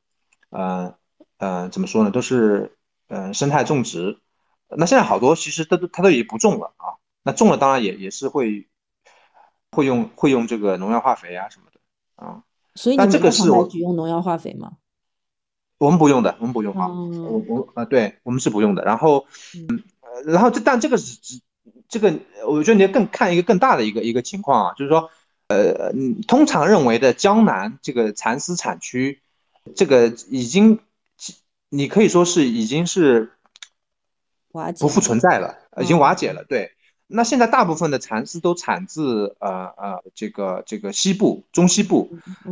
[0.48, 0.94] 呃
[1.36, 2.72] 呃怎么说呢，都是
[3.08, 4.20] 呃生态种植。
[4.68, 6.96] 那现在好多其实都都它都已经不种了啊。
[7.24, 8.68] 那种了当然也也是会，
[9.72, 11.80] 会用会用这个农药化肥啊什么的
[12.14, 12.42] 啊，
[12.74, 14.78] 所以但这个是我用农药化肥吗？
[15.78, 18.84] 我们不用的，我们不用啊，我我啊，对我们是不用的。
[18.84, 19.84] 然后嗯，
[20.24, 21.40] 然后这但这个是只
[21.88, 25.10] 这个，我觉得你要更看一个更大的一个一个情况啊，就是说
[25.48, 25.92] 呃，
[26.26, 29.22] 通常认为的江南这个蚕丝产区，
[29.76, 30.80] 这个已经
[31.68, 33.32] 你可以说是已经是
[34.78, 35.58] 不复存在了。
[35.80, 36.72] 已经瓦解了，对。
[37.06, 42.10] 那现在大部分的蚕丝都产自呃呃这个这个西部中西部，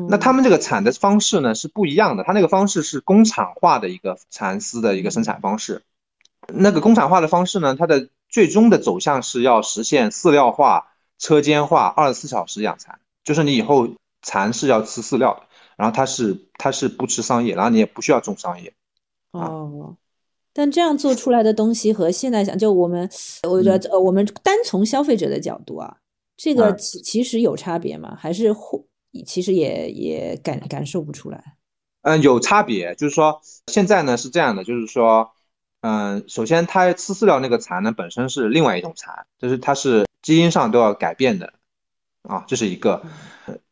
[0.08, 5.82] 那他们这个产的方式呢是不一样的，它那个方式是工厂化的一个蚕丝的一个生产方式。
[6.48, 13.88] 那个工厂化的方式呢，它的最终的走向是要实现饲料化、车间化、二十四小时养蚕，就是你以后
[14.22, 15.42] 蚕是要吃饲料的，
[15.76, 18.72] 然后它是它是不吃桑叶，然后你也不需要种桑叶。
[19.38, 19.96] 哦。
[20.52, 23.06] 但这样做出来的东西和现在想，就我们，
[23.42, 25.98] 我觉得，呃，我们单从消费者的角度啊，
[26.34, 28.16] 这个其其实有差别吗？
[28.18, 28.82] 还是或
[29.26, 31.56] 其实也也感感受不出来？
[32.00, 35.30] 嗯，有差别，就是说现在呢是这样的，就是说，
[35.82, 41.52] 嗯，首先它吃饲料那个蚕呢本身是另外一种蚕，就是它是基因上都要改变的，
[42.22, 43.02] 啊，这是一个。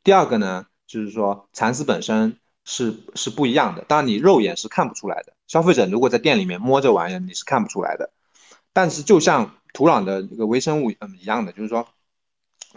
[0.03, 2.37] 第二个呢，就是说蚕丝本身。
[2.65, 5.35] 是是不一样的，当然你肉眼是看不出来的。
[5.47, 8.11] 消费者如果在店里面摸这玩意儿，你是看不出来的。
[8.73, 11.87] 但是就像土壤的这个微生物嗯一样的，就是说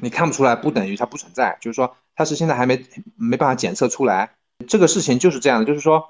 [0.02, 1.58] 你看不出来，不等于它不存在。
[1.62, 4.36] 就是说它是现在还没没办法检测出来。
[4.68, 6.10] 这个事情就是这样的，就是说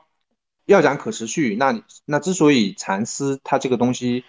[0.65, 4.25] 要讲可持续，那那之所以蚕丝它这个东西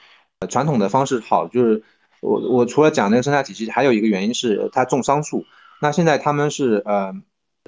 [0.50, 1.82] 传统的方式好，就是
[2.20, 5.46] 我我除了讲那个生态体系，还有一个原因是它种桑树。
[5.80, 7.14] 那现在他们是呃。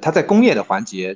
[0.03, 1.15] 它在工业的环节，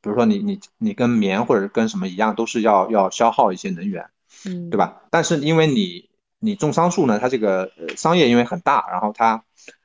[0.00, 4.08] 比如说你你你跟棉或者跟什么一样，都是要要消耗一些能源，
[4.46, 5.02] 嗯，对吧？
[5.10, 9.44] 但是因为你你种桑树呢，它这个桑叶因为很大，然后它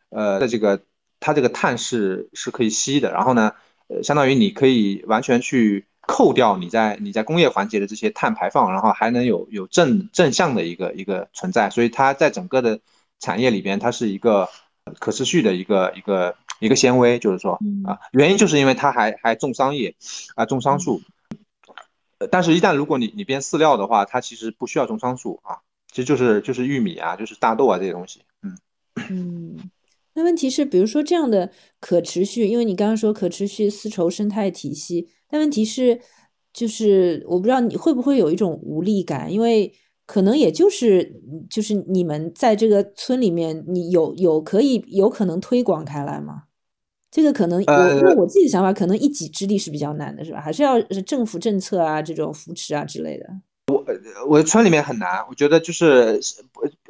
[0.10, 0.82] 呃的这个
[1.20, 3.54] 它这个碳是是可以吸的，然后呢，
[3.88, 12.80] 呃，相当于你可以完全去扣掉你在你在工业环节的这些碳排放，然后还能有有正正向的一个一个存在，所以它在整个的
[13.20, 14.48] 产业里边，它是一个
[15.00, 16.36] 可持续的一个一个。
[16.60, 17.54] 一个纤维，就是说
[17.86, 19.96] 啊，原因就是因为它还还种桑叶，
[20.36, 21.02] 啊种桑树，
[22.30, 25.58] 但是，一旦如果你你变饲料的话，它其实不需要种桑树啊，
[25.92, 28.58] 其实就是就是玉米啊，就是大豆啊这些东西，嗯
[29.10, 29.58] 嗯。
[30.14, 36.02] 那问题是，比如说这样的可持续，因为你刚刚说可持续丝绸生态体系，但问题是，
[36.52, 39.74] 就是我不知道你会不会有一种无力感，因为。
[40.10, 46.46] 可能也就是就是你们在这个村里面，你有有可以有可能推广开来吗？
[47.12, 50.40] 这个可能我我自己的想法，可能一己之力是比较难的，是吧？
[50.40, 53.26] 还是要政府政策啊，这种扶持啊之类的。
[53.72, 53.84] 我
[54.28, 56.20] 我村里面很难，我觉得就是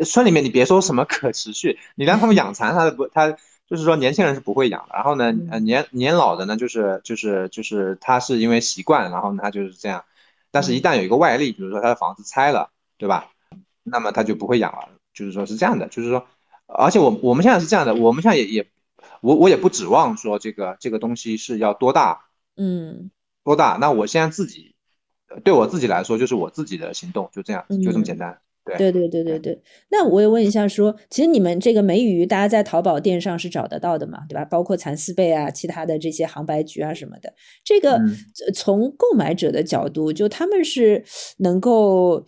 [0.05, 3.31] 村里面你别说什么可持续，你让他们养蚕，他不他
[3.67, 4.95] 就是说年轻人是不会养的。
[4.95, 10.03] 然后呢，呃年年老的呢，就是就是就是他是因为习惯，然后他就是这样。
[10.51, 12.69] 但是，一旦有一个外力，比如说他的房子拆了。
[12.99, 13.31] 对吧？
[13.85, 16.27] 那么他就不会养了，就是说是这样的，就是说，
[16.65, 18.67] 而且我我们现在是这样的，我们现在也也，
[19.21, 22.25] 我我也不指望说这个这个东西是要多大，
[22.57, 23.11] 嗯，
[23.43, 23.77] 多大？
[23.79, 24.75] 那我现在自己，
[25.43, 28.39] 对我自己来说，就是我自己的行动，就这样，就这么简单。
[28.77, 29.59] 对对对对对。
[29.89, 34.45] 那我也问一下，说其实你们这个梅鱼，大家在淘宝店上是找得到的嘛，对吧？
[34.45, 37.33] 包括蚕丝被啊，其他的这些杭白菊啊什么的。
[37.63, 37.99] 这个
[38.53, 41.03] 从购买者的角度，就他们是
[41.37, 42.23] 能够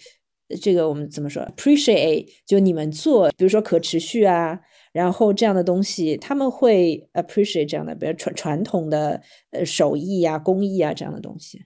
[0.62, 4.60] 这个我们怎么说？appreciate 就你们做，比如说可持续啊。
[4.92, 9.22] 然后这样的东西，他们会 appreciate 这样的，比如传传统的
[9.52, 11.66] 呃手艺啊、工艺啊这样的东西。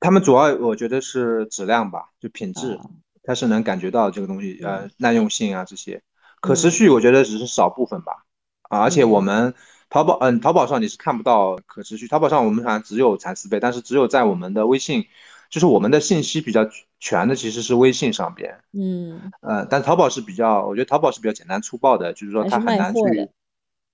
[0.00, 2.78] 他们主要我觉得是质量吧，就品质，
[3.22, 6.02] 他是能感觉到这个东西呃耐用性啊这些。
[6.40, 8.24] 可持续我觉得只是少部分吧，
[8.68, 9.54] 啊，而且我们
[9.88, 15.06] 淘宝嗯淘宝上你是看不到可持续，淘宝上我们好像只有蚕丝被，但是只有在我们的微信。
[15.50, 16.68] 就是我们的信息比较
[16.98, 23.28] 全的，其实是微信上边，嗯，呃，但淘宝是比较，我觉得淘宝是比较简单粗暴的，就是说它很难去，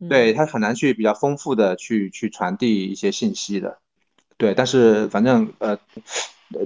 [0.09, 3.78] 对，它很难去比较丰富的去去传递一些信息的，
[4.36, 5.78] 对，但是反正呃，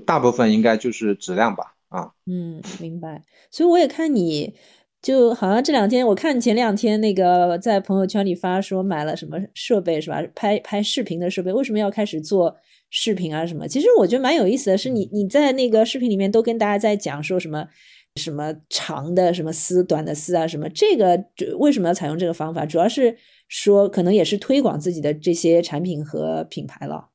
[0.06, 3.22] 大部分应该就是质量吧，啊，嗯，明白。
[3.50, 4.54] 所以我也看你，
[5.02, 10.22] 就好像这两天，我看前两天那个在朋友圈里发说买了什么设备是吧？
[10.34, 12.56] 拍拍视频的设备，为什么要开始做？
[12.90, 17.66] 视频啊什么，其实我觉得蛮有意思的是，你你在那个视频里面都跟大家在讲说什么
[18.14, 21.22] 什么长的什么丝、短的丝啊什么，这个
[21.58, 22.64] 为什么要采用这个方法？
[22.64, 23.16] 主要是
[23.48, 27.08] 说可能也是推广自己的这些产品和品牌了。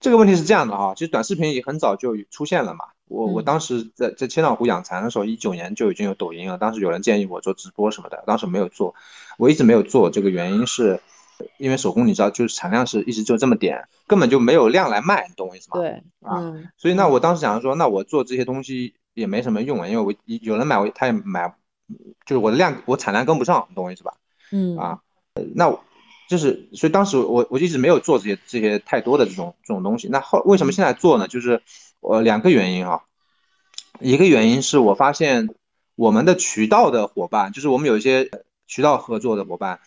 [0.00, 2.84] 这个问题是这样的哈，其实短视频也很早就出现了嘛。
[3.08, 8.94] 我我当时在在千岛湖养蚕的时候，一九年就已经有抖音了，当时有人建议我做直播什么的，当时没有做，
[9.36, 11.00] 我一直没有做，这个原因是。
[11.58, 15.78] 因为手工你知道，就是产量是一直就这么点，根本就没有量来卖，你懂我意思吗？
[15.78, 21.54] 对，啊，所以那我当时想说，那我做这些东西也没什么用啊，因为我有人买我他也买，
[22.26, 24.14] 就是我的量我产量跟不上，你懂我意思吧？
[24.52, 25.00] 嗯，啊，
[25.54, 25.78] 那
[26.28, 30.08] 就是所以当时我我一直没有做这些这些太多的这种这种东西。
[30.08, 31.28] 那后为什么现在做呢？
[31.28, 31.62] 就是
[32.00, 33.02] 我两个原因啊，
[34.00, 35.48] 一个原因是我发现
[35.94, 38.30] 我们的渠道的伙伴，就是我们有一些
[38.66, 39.80] 渠道合作的伙伴。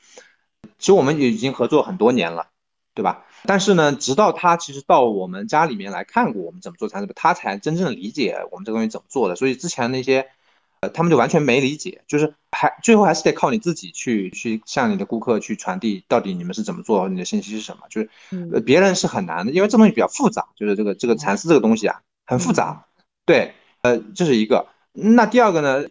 [0.78, 2.48] 其实我们也已经合作很多年了，
[2.94, 3.26] 对吧？
[3.46, 9.36] 但是呢，直到他其实到我们家里面来看过我们怎么做蚕丝被，他才真正理解我们这个东西怎么做的。
[9.36, 10.28] 所以之前那些，
[10.82, 17.84] 呃，他们就完全没理解，就是还最后还是得靠你自己去去向你的顾客去传递到底你们是怎么做，你的信息是什么。
[17.90, 18.10] 就是
[18.52, 22.86] 呃，别人是很难的，因为这东西比较复杂，就是这个这个蚕丝这个东西啊很复杂。
[23.26, 24.68] 对，呃，这是一个。
[24.94, 25.86] 那第二个呢？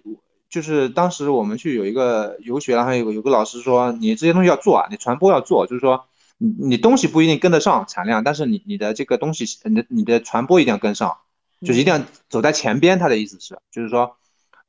[0.50, 6.06] 就是当时我们去有一个游学，然后有有个老师说，你这些东西要做啊，你传播要做，就是说
[6.38, 11.18] 你你东西不一定跟得上产量，但是你你的这个东西，你的你的传播一定要跟上，
[11.60, 12.98] 就是一定要走在前边。
[12.98, 14.16] 他的意思是，就是说，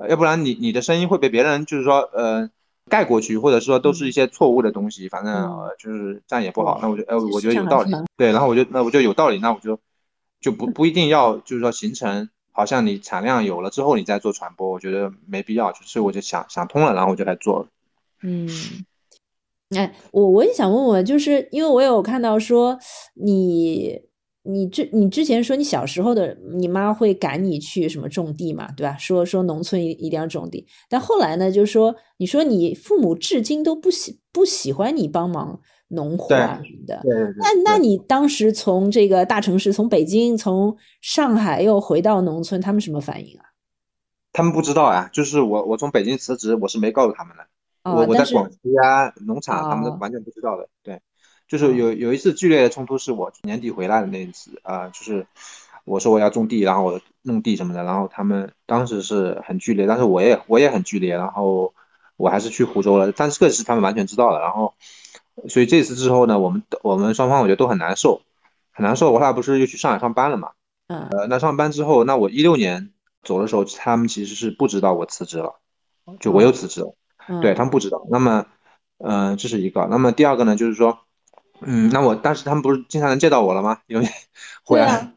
[0.07, 2.47] 要不然你你的声音会被别人就是说呃
[2.87, 5.33] 盖过去，或者说都是一些错误的东西，反正
[5.79, 6.77] 就是这样也不好。
[6.79, 9.79] 那我就呃我觉得有道理，对，然后我就那我就有道理，那我就
[10.39, 12.29] 就不不一定要就是说形成。
[12.51, 17.67] 好像你产量有了之后，你再做传播，我觉得没必要，所以我就想想通了，然后我就来做了。
[18.23, 18.47] 嗯，
[19.75, 22.77] 哎，我我也想问问，就是因为我有看到说
[23.15, 23.99] 你
[24.43, 28.97] 你之你之前说你小时候的你妈会赶你去什么种地嘛，对吧？
[28.97, 35.61] 说说农村一定要种地，但后来呢，就是说你说你父母至今都不喜不喜欢你帮忙。
[35.93, 37.01] 农活啊什么的，
[37.37, 43.43] 那那你当时从这个大城市，从北京，从上海又回到农村，他们什么反应啊？
[44.31, 47.43] 他们不知道啊，就是我我从北京辞职，我是没告诉他们的。
[47.83, 50.69] 我我在广西啊，农场，他们都完全不知道的。
[50.81, 51.01] 对，
[51.45, 55.27] 就是有有一次剧烈的冲突，是我年底回来的那一次啊，就是
[55.83, 61.73] 我说我要种地，然后我弄地什么的，然后他们当时是很剧烈，但是我也我也很剧烈，然后
[62.15, 64.73] 我还是去湖州了，但是这个是他们完全知道的，然后。
[65.47, 68.21] 所以这次之后呢，我们我们双方我觉得都很难受，
[68.71, 69.11] 很难受。
[69.11, 70.51] 我俩不是又去上海上班了嘛？
[70.87, 72.91] 嗯，呃，那上班之后，那我一六年
[73.23, 75.55] 走的时候，他们其实是不知道我辞职了，
[76.19, 76.93] 就我又辞职了，
[77.41, 78.05] 对他们不知道。
[78.09, 78.45] 那么，
[78.97, 79.87] 嗯，这是一个。
[79.89, 80.99] 那么第二个呢，就是说，
[81.61, 83.79] 嗯，那我当时他们不是经常能见到我了吗？
[83.87, 84.05] 因为
[84.65, 85.13] 回来，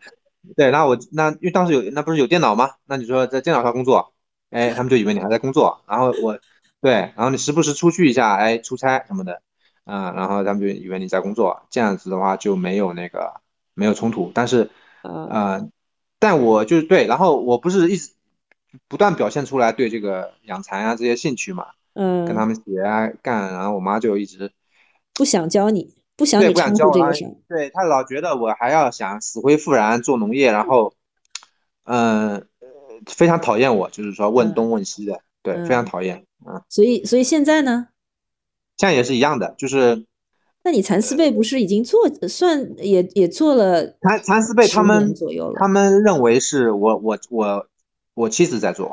[0.56, 2.70] 对，那我那因为当时有那不是有电脑吗？
[2.86, 4.12] 那你说在电脑上工作，
[4.50, 5.82] 哎，他们就以为你还在工作。
[5.88, 6.38] 然后我，
[6.80, 9.42] 对，然后你时不时出去一下，哎，出差什么的。
[9.84, 13.40] 啊，然后他们就以为你在工作，这样子的话就没有那个
[13.74, 14.32] 没有冲突。
[14.34, 14.70] 但是，
[15.02, 15.68] 呃，
[16.18, 18.12] 但我就是对，然后我不是一直
[18.88, 24.50] 不断表现出来对这个养蚕啊这些兴趣嘛，嗯，跟他们学啊干，然后我妈就一直
[25.12, 30.94] 不想教你，不想你承受这个事对他老觉得我还要想死灰复燃做农业，然后，
[31.84, 32.46] 嗯，
[33.06, 36.62] 非常讨厌我，就是说问东问西的，对，非常讨厌，嗯。
[36.68, 37.88] 所以，所以现在呢？
[38.76, 40.04] 现在也是一样的，就是，
[40.64, 45.14] 那你蚕丝被不是已经做算也也做了蚕蚕丝被他们
[45.56, 47.66] 他们认为是我我我
[48.14, 48.92] 我妻子在做，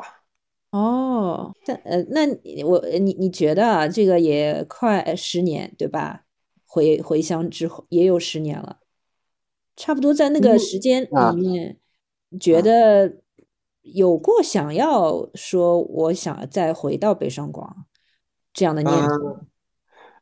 [0.70, 2.26] 哦，但呃，那
[2.64, 6.24] 我你你觉得啊，这个也快十年对吧？
[6.66, 8.78] 回回乡之后也有十年了，
[9.76, 11.76] 差不多在那个时间里面，
[12.40, 13.16] 觉得
[13.82, 17.84] 有过想要说我想再回到北上广
[18.54, 19.40] 这样的念头。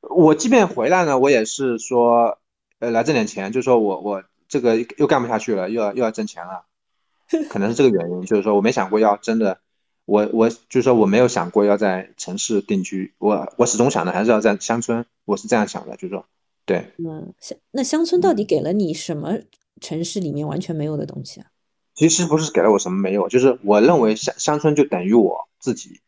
[0.00, 2.38] 我即便回来呢，我也是说，
[2.78, 6.64] 呃，来挣点钱，就说我我这个又干不下去了，又要又要挣钱了，
[7.50, 9.58] 可能是这个原因，就是说我没想过要真的。
[10.06, 16.26] 我我就是说我没有想过要在城市定居，我我始终想的还是要在乡村，我是这样想的，就是说，
[16.66, 19.38] 对，嗯，乡那乡村到底给了你什么
[19.80, 21.46] 城市里面完全没有的东西啊？
[21.94, 26.00] 其实不是给了我什么没有，就是我认为乡乡村就等于我自己，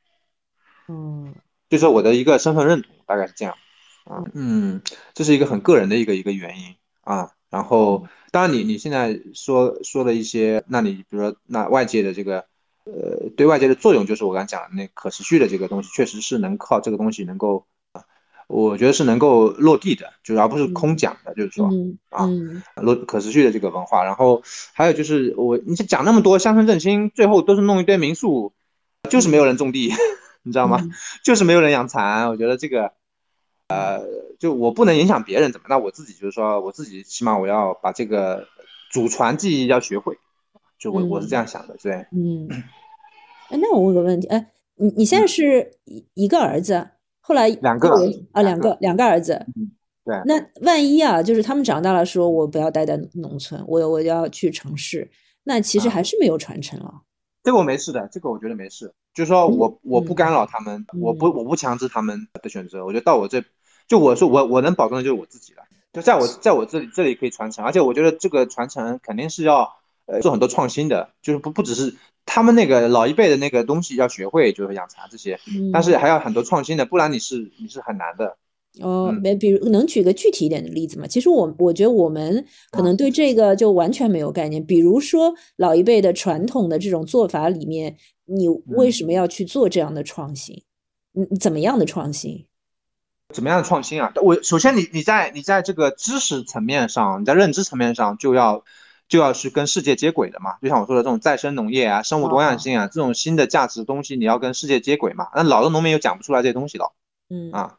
[0.89, 1.33] 嗯，
[1.69, 3.55] 就是我的一个身份认同，大概是这样，
[4.05, 4.81] 啊，嗯，
[5.15, 12.47] 这是一个很个人的一个一个原因啊，然后当然你你现在说说了一些，那你比如说那外界的这个。
[12.85, 17.65] 呃，对外界的作用就是我刚才讲的那可持续的这个东西，确实是能靠这个东西能够，
[18.49, 21.71] 我觉得是能够落地的，就是而不是空讲的，就是说
[22.11, 22.29] 啊，
[22.75, 24.03] 落可持续的这个文化。
[24.03, 24.43] 然后
[24.73, 28.53] 还有就是我你讲那么多乡村振兴，最后都是弄一堆民宿，
[29.09, 29.93] 就是没有人种地，
[30.43, 30.81] 你知道吗？
[31.23, 32.29] 就是没有人养蚕。
[32.31, 32.95] 我觉得这个，
[33.73, 34.07] 呃，
[34.39, 38.47] 就我不能影响别人怎么，那我自己就是说我自己起码我要把这个
[38.93, 40.19] 祖传技艺要学会。
[40.79, 42.49] 就我我是这样想的，对，嗯，
[43.51, 46.89] 哎，那我问个问题，哎，你你现在是一一个儿子，
[47.21, 47.89] 后来两个。
[48.33, 48.77] 啊，两个。
[48.81, 49.47] 两个儿子，
[50.05, 55.09] 对，那万一啊，就是他们长大了，说我不要待在农村，我我要去城市，
[55.45, 57.03] 那其实还是没有传承了。
[57.45, 63.45] 这个我没事的，这个我觉得没事，就是说我我不干扰他们，我不我不强制他们的选择，我觉得到我这
[63.93, 65.63] 就我说我我能保证的就是我自己了，
[65.93, 69.71] 就在我在我这里这里可以传承，而且我觉得这个传承肯定是要。
[70.05, 71.95] 呃，做很多创新的，就是不不只是
[72.27, 75.39] 他们那个老一辈的那个东西要学会，就是养蚕这些，
[75.73, 78.37] 但是还要很多创新的，不然你是你是很难的。
[78.81, 81.07] 哦，没，比如能举个具体一点的例子吗？
[81.07, 84.67] 其实我我觉得我们可能对这个就完全没有概念。
[84.67, 90.65] 比如说老一辈的传统的这种做法里面，你为什么要去做这样的创新？
[91.15, 92.45] 嗯，怎么样的创新？
[93.33, 94.13] 怎么样的创新啊？
[94.23, 98.63] 我首先你你在你在这个知识层面上，你在认知层面上就要。
[99.09, 105.27] 就要是跟世界接轨的嘛，就像我说的这种再生农业啊、生物多样性啊这种新的价值东西，你要跟世界接轨嘛。
[105.35, 106.95] 那老的农民又讲不出来这些东西了，
[107.29, 107.77] 嗯啊，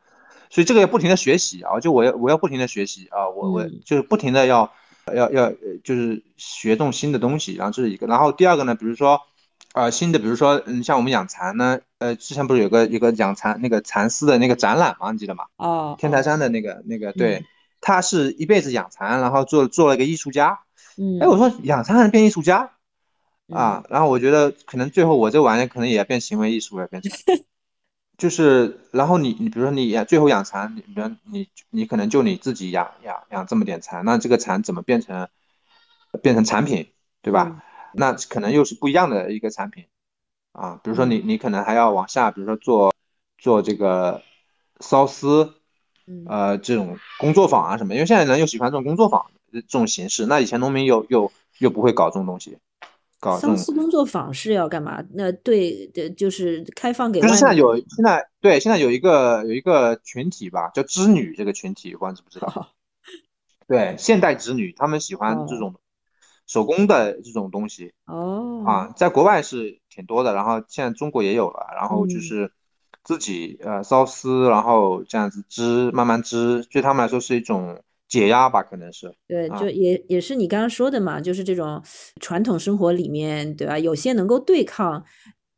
[0.52, 4.72] 所以这个要不停的学习啊，就我要我要不停的学习啊，我我就是不停的要
[5.12, 5.52] 要要
[5.84, 8.06] 就是学这种新的东西，然后这是一个。
[8.06, 9.20] 然后第二个呢，比如说
[9.74, 15.12] 呃新的，比如说嗯像我们养蚕呢，呃之前不是有个有个养蚕那个蚕丝的那个展览吗？
[15.12, 15.46] 你记得吗？
[15.58, 17.44] 哦，天台山的那个那个对，
[17.82, 20.62] 他是一辈子养蚕，然后做做了一个艺术家。
[20.98, 22.72] 嗯，哎，我说养蚕还能变艺术家
[23.52, 27.12] 啊，然后我觉得可能最后我这玩意可能也要变行为艺术了，变成，
[28.16, 35.28] 就是，然后你你比如说你养最后养蚕，你比如你你可能就你自己养养养这么点蚕，那这个蚕怎么变成
[36.22, 36.92] 变成产品，
[37.24, 37.64] 对吧？
[37.94, 39.86] 那可能又是不一样的一个产品
[40.52, 42.94] 啊，比如说你你可能还要往下，比如说做
[43.38, 44.22] 做这个
[44.80, 45.54] 烧丝，
[46.28, 49.26] 呃，这种工作坊啊什么，因为现在人又喜欢这种工作坊。
[49.54, 52.58] 这种形式，那以前农民又又又不会搞这种东西，
[53.20, 55.00] 搞相思工作坊是要干嘛？
[55.14, 57.22] 那对的，就是开放给。
[57.22, 62.70] 就是现在有现在对现在有一个有一个群体吧，叫织女这个群体，不知道知不知道？
[63.68, 65.76] 对，现代织女，他们喜欢这种
[66.48, 67.94] 手工的这种东西。
[68.06, 68.64] 哦。
[68.66, 72.52] 啊，在国外是挺多的，然后现在中国也有了，然后就是
[73.04, 77.82] 自己呃烧丝，然后这样子织，慢慢织，对他们来说是一种。
[78.10, 81.82] 解压吧，可能是对，就也也是你刚刚说的嘛，就是这种
[82.22, 83.80] 传统生活里面，对吧？
[83.80, 85.04] 有些能够对抗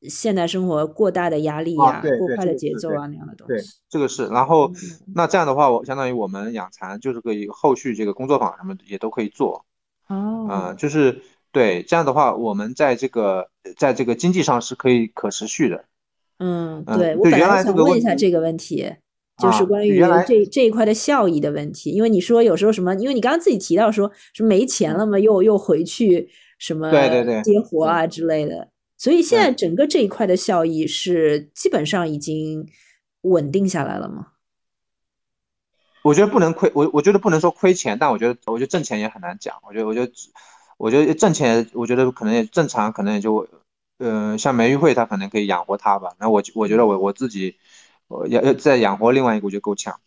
[0.03, 3.53] 现代生活过大的压力呀、过快的节奏啊那样的东西。
[3.55, 4.27] 对，这个是。
[4.27, 4.71] 然后
[5.13, 9.65] 那这样的话，我相当于我们养蚕就是可以后续这个工作坊什么也都可以做。
[10.08, 10.47] 哦。
[10.49, 15.86] 嗯，就是对这样的话，我们在这个在这个经济上是可以可持续的。
[16.39, 18.93] 嗯，对我本来想问一下这个问题。
[19.38, 32.66] 就是关于这这一块的效益的问题，因为你说有时候什么，因为你刚刚自己提到说是没钱了嘛，又又回去什么对对对接活啊之类的，所以现在整个这一块的效益是基本上已经
[33.24, 34.28] 稳定下来了吗？
[36.06, 39.56] 我觉得不能亏，我我觉得不能说亏钱，但我觉得我觉得挣钱也很难讲。
[39.68, 40.12] 我觉得我觉得
[40.78, 43.47] 我觉得挣钱，我觉得可能也正常，可能也就
[43.97, 46.14] 呃像梅玉慧她可能可以养活他吧。
[46.20, 47.56] 那我我觉得我我自己。
[48.30, 49.99] 要要再养活另外一个，我觉得够呛。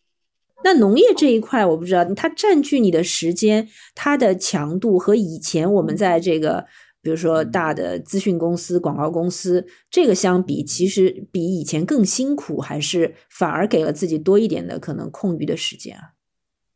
[0.63, 6.65] 那农业这一块，我不知道它占据你的时间，它的强度和以前我们在这个
[7.01, 16.13] 比如说大的资讯公司、广告公司，这个相比，其实比以前更辛苦，还是反而给了自己多一点的可能空余的时间啊？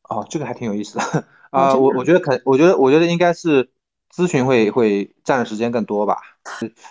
[0.08, 1.24] 哦，这个还挺有意思的。
[1.50, 1.92] 啊，我。
[1.96, 3.70] 我觉得可，我觉得我觉得应该是
[4.14, 6.18] 咨询会会占的时间更多吧。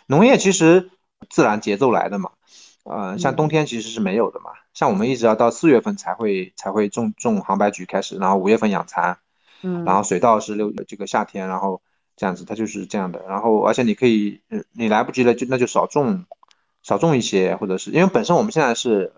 [0.08, 0.90] 农业其实
[1.30, 2.32] 自然节奏来的嘛，
[2.84, 9.18] 呃，像冬天其实是没有的嘛，像我们一直要到四月份才会才会种种杭白菊开始，然后五月份养蚕，
[9.62, 11.82] 嗯，然后水稻是六这个夏天，然后
[12.22, 13.19] 这样子，它就是这样的。
[13.28, 14.39] 然后而且你可以，
[14.74, 16.24] 你来不及了就那就少种
[16.84, 19.11] 少种一些，或者是因为本身我们现在是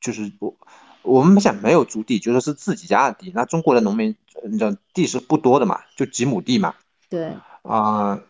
[0.00, 0.56] 就是我。
[1.04, 3.32] 我们想没有租地，就说是自己家的地。
[3.34, 4.14] 那中国的农民，
[4.44, 6.76] 你知道地是不多的嘛，就几亩地嘛。
[7.10, 7.34] 对。
[7.62, 8.20] 啊，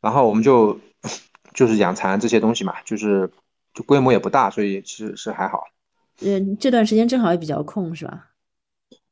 [0.00, 0.78] 然后我们就
[1.52, 3.32] 就是养蚕这些东西嘛，就是
[3.74, 5.64] 就规模也不大，所以其实是还好。
[6.20, 8.29] 嗯，这段时间正好也比较空，是吧？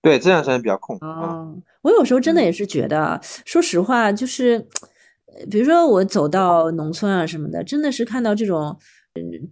[0.03, 0.97] 对，这段时间比较空。
[1.01, 4.67] 哦，我有时候真的也是觉得，说实话，就是
[5.51, 8.79] 比如说我走到农村啊什么的，真的是看到这种。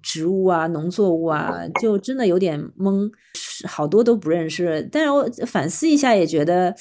[0.00, 3.10] 植物啊，农作物啊，就真的有点懵，
[3.66, 4.88] 好多都不认识。
[4.92, 6.72] 但是我反思一下，也觉得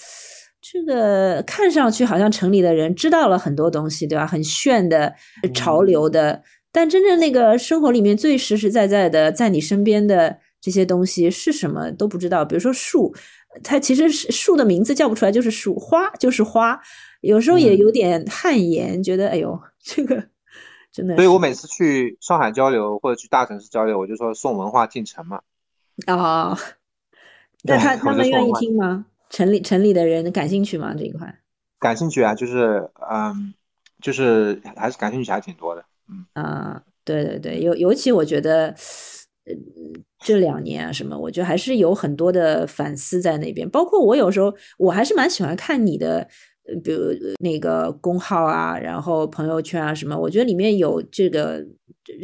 [0.62, 4.28] 这个看上去好像城里的人知道了很多东西，对吧？
[4.28, 5.16] 很炫的
[5.52, 12.46] 潮流的，但真正那个生活里面最实实在在的，在你身边的这些东西是什么都不知道。
[12.46, 13.16] 比如说树，
[13.64, 16.80] 它其实是树的名字叫不出来，就是树；花就是花，
[17.22, 20.24] 有时候也有点汗颜，觉得哎呦，这个
[20.92, 21.16] 真的。
[21.16, 25.42] 所以我每次去上海交流或者去大城市交流，我就说送文化进城嘛。
[26.08, 26.58] 哦，
[27.64, 29.06] 那他他们愿意听吗？
[29.30, 30.94] 城里城里的人感兴趣吗？
[30.98, 31.40] 这一块？
[31.80, 33.54] 感兴趣啊，就是嗯，
[34.02, 35.84] 就是还是感兴趣还挺多的。
[36.10, 38.68] 嗯啊，对对对，尤尤其我觉得，
[39.46, 39.54] 呃，
[40.26, 43.70] 这两年啊什么，我觉得还是有很多的反思在那边。
[43.70, 46.28] 包括我有时候，我还是蛮喜欢看你的。
[46.84, 47.12] 比如
[47.42, 51.64] 那个公号啊，然后朋友圈啊什么，我觉得里面有这个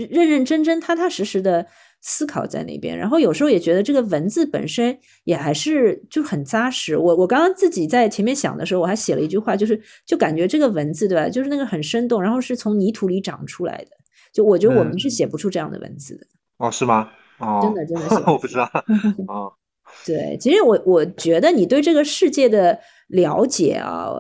[0.10, 1.64] 认认真真、踏踏实实的
[2.02, 2.98] 思考在那边。
[2.98, 6.98] 然后有时候也觉得这个文字本身也还是就很扎实。
[6.98, 13.92] 我我刚刚自己在前面想的时候，我还写了一句话，就是就感觉这个文字对吧，就是那个很生动，然后是从泥土里长出来的。
[14.34, 16.26] 就我觉得我们是写不出这样的文字的。
[16.58, 17.12] 哦，是吗？
[17.42, 18.70] 哦，真的真的， 我不知道。
[19.28, 19.52] 哦，
[20.06, 22.80] 对，其实我我觉得你对这个世界的。
[23.12, 24.14] 了解啊，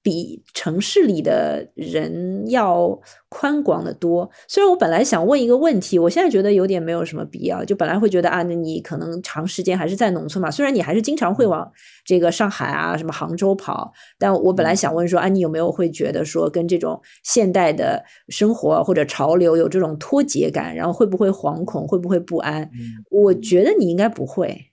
[0.00, 2.98] 比城市里的人要
[3.28, 4.30] 宽广的多。
[4.46, 7.64] 虽然我本来想问一个问题，我现在觉得有点没有什么必要。
[7.64, 10.50] 就本来会觉得啊，那你可能长时间还是在农村嘛。
[10.50, 11.70] 虽然你还是经常会往
[12.04, 22.70] 这个上海啊、什么杭州跑，但我本来想问说，啊，你有没有会觉得说跟这种现代的生活或者潮流有这种脱节感，然后会不会惶恐，会不会不安？
[23.10, 24.67] 我觉得你应该不会。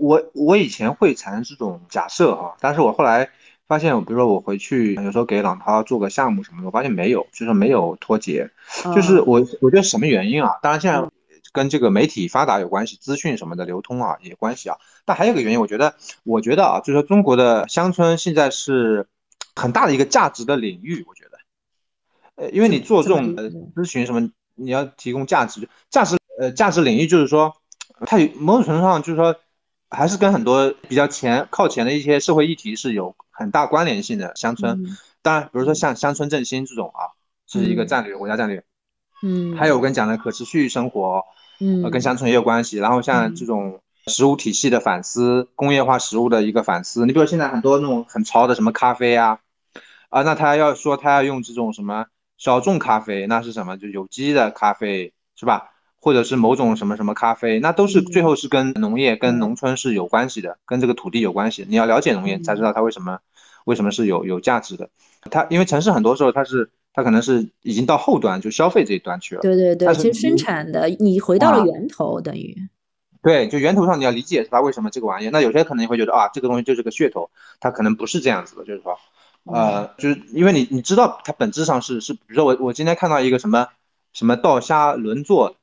[0.00, 3.28] 我我以前会产生这种假设哈，但是我后来
[3.66, 8.50] 发现，比如说我回去有时候给朗涛做个项目什么的，我发现没有，就是没有脱节，
[8.94, 10.58] 就是我我觉得什么原因啊？
[10.62, 11.06] 当然现在
[11.52, 14.76] 跟这个媒体发达有关系，资讯什么的流通啊也关系啊。
[15.04, 19.06] 但还有个原因，我觉得我觉得啊，就是说中国的乡村现在是
[19.54, 21.38] 很大的一个价值的领域，我觉得，
[22.36, 27.54] 呃，因为你做这种呃咨询什么，你要提供价值，价值呃价值领域就是说，
[28.06, 29.36] 它有某种程度上就是说。
[29.90, 34.32] 还是跟很多比较前靠前的一些社会议题是有很大关联性的。
[34.34, 34.84] 乡村，
[35.22, 37.14] 当然，比如说像乡村振兴这种啊，
[37.46, 38.64] 是一个战略，国家战略。
[39.22, 41.22] 嗯，还有我跟你讲的可持续生活，
[41.60, 42.78] 嗯，跟乡村也有关系。
[42.78, 47.06] 然后像这种食物体系的反思，工业化食物的一个反思。
[47.06, 49.38] 你比如现在很多那种很潮的什么咖啡啊，
[50.10, 52.06] 啊，那他要说他要用这种什么
[52.36, 53.78] 小众咖啡，那是什么？
[53.78, 55.70] 就有机的咖啡，是吧？
[56.06, 61.66] 或者是某种什么什么咖啡，那都是最后是跟农业、跟农村是有关系的，跟这个土地有关系。
[61.68, 63.18] 你要了解农业，才知道它为什么
[63.64, 64.88] 为什么是有有价值的。
[65.32, 69.40] 它因为城市很多时候它是它可能是已经到后端就消费这一端去了。
[69.40, 72.56] 对对对，其实生产的你回到了源头，等于
[73.20, 75.30] 对，就源头上你要理解它为什么这个玩意。
[75.30, 77.28] 那有些可能你会觉得啊，这个东西就是个噱头，
[77.58, 78.96] 它可能不是这样子的，就是说，
[79.42, 83.66] 呃，就是因为你你知道它本质上是是，比如说我我今天看到一个什么
[84.12, 85.56] 什么稻虾轮作。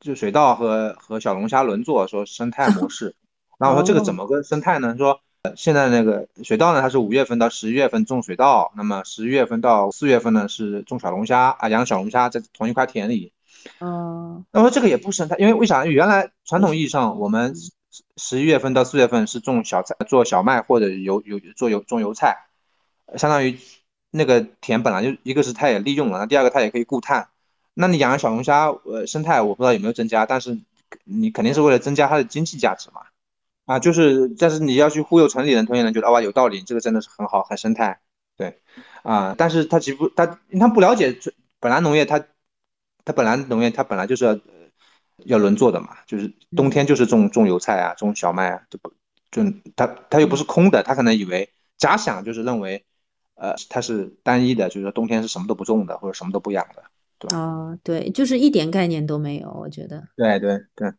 [0.00, 3.14] 就水稻和和小龙虾轮作说生态模式，
[3.58, 4.94] 然后我说这个怎么个生态呢？
[4.98, 5.20] 说
[5.56, 13.32] 现在那个水稻呢，它是五月份到十一月份种水稻，那么十一月份到四月份呢是种小龙虾啊，养小龙虾在同一块田里。
[13.80, 15.84] 嗯，那么这个也不生态，因为为啥？
[15.84, 17.54] 原来传统意义上我们
[18.16, 22.36] 十一月份到四月份是种小菜，做小麦或者油油做油种油菜，
[23.16, 23.58] 相当于
[24.10, 27.28] 那个田本来就一个是它也利用了，那第二个它也可以固碳。
[27.74, 30.58] 那你养小龙虾，呃，生态我不知道有没有增加，但是
[31.04, 33.02] 你肯定是为了增加它的经济价值嘛，
[33.66, 38.00] 啊，就是，但是你要去忽悠城里人，城里人觉得哇有道理，这个真的是很好，很生态，
[38.36, 38.60] 对，
[39.02, 41.18] 啊，但是他其实，他他不了解
[41.60, 42.24] 本来农业，他
[43.04, 44.38] 他本来农业他本来就是要
[45.24, 48.92] 要轮作的嘛，就是冬天就是种种油菜啊，种小麦啊，就不
[49.30, 49.42] 就
[49.74, 52.84] 他他又不是空的，他可能以为假想就是认为，
[53.34, 56.84] 呃，它是单一的，就是说冬天是什么都不种的，或者什么都不养的，
[57.18, 57.38] 对吧？
[57.38, 60.02] 啊，对，就是一点概念都没有，我觉得。
[60.16, 60.92] 对对对，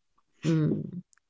[0.46, 0.84] 嗯。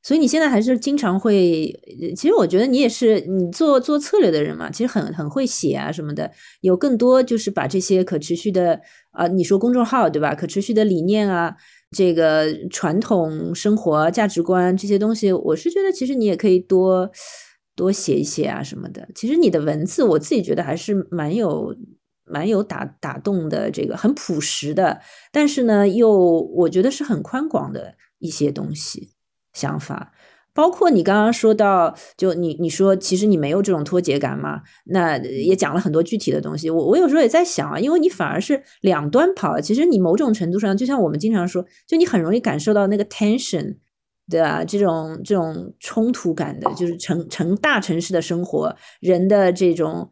[0.04, 1.74] 所以你现在还是经常会，
[2.16, 6.32] 其实我觉得你也是你做做策略的人嘛，其实很很会写啊什么的，
[6.62, 8.80] 有更多就是把这些可持续的
[9.10, 10.36] 啊，你说公众号对吧？
[10.36, 11.56] 可持续的理念啊，
[11.90, 17.10] 这个传统生活价值观这些东西，我是觉得其实你也可以多
[17.76, 19.10] 多写一写啊什么的。
[19.16, 21.76] 其实你的文字我自己觉得还是蛮有
[22.26, 25.00] 蛮有打打动的，这个很朴实的，
[25.32, 26.12] 但是呢又
[26.56, 29.12] 我觉得是很宽广的一些东西。
[29.54, 30.12] 想法，
[30.54, 34.62] 包括你刚刚说到，就你你说其实你没有这种脱节感嘛？
[34.86, 36.70] 那也讲了很多具体的东西。
[36.70, 43.78] 我我有时候也在想啊，因为你反而是两端跑，其实你某种程度上，就像我们经常说，就你很容易感受到那个 tension，
[44.30, 44.66] 对吧？
[44.66, 50.10] 这种这种冲突感的，就是城城大城市的生活，人的这种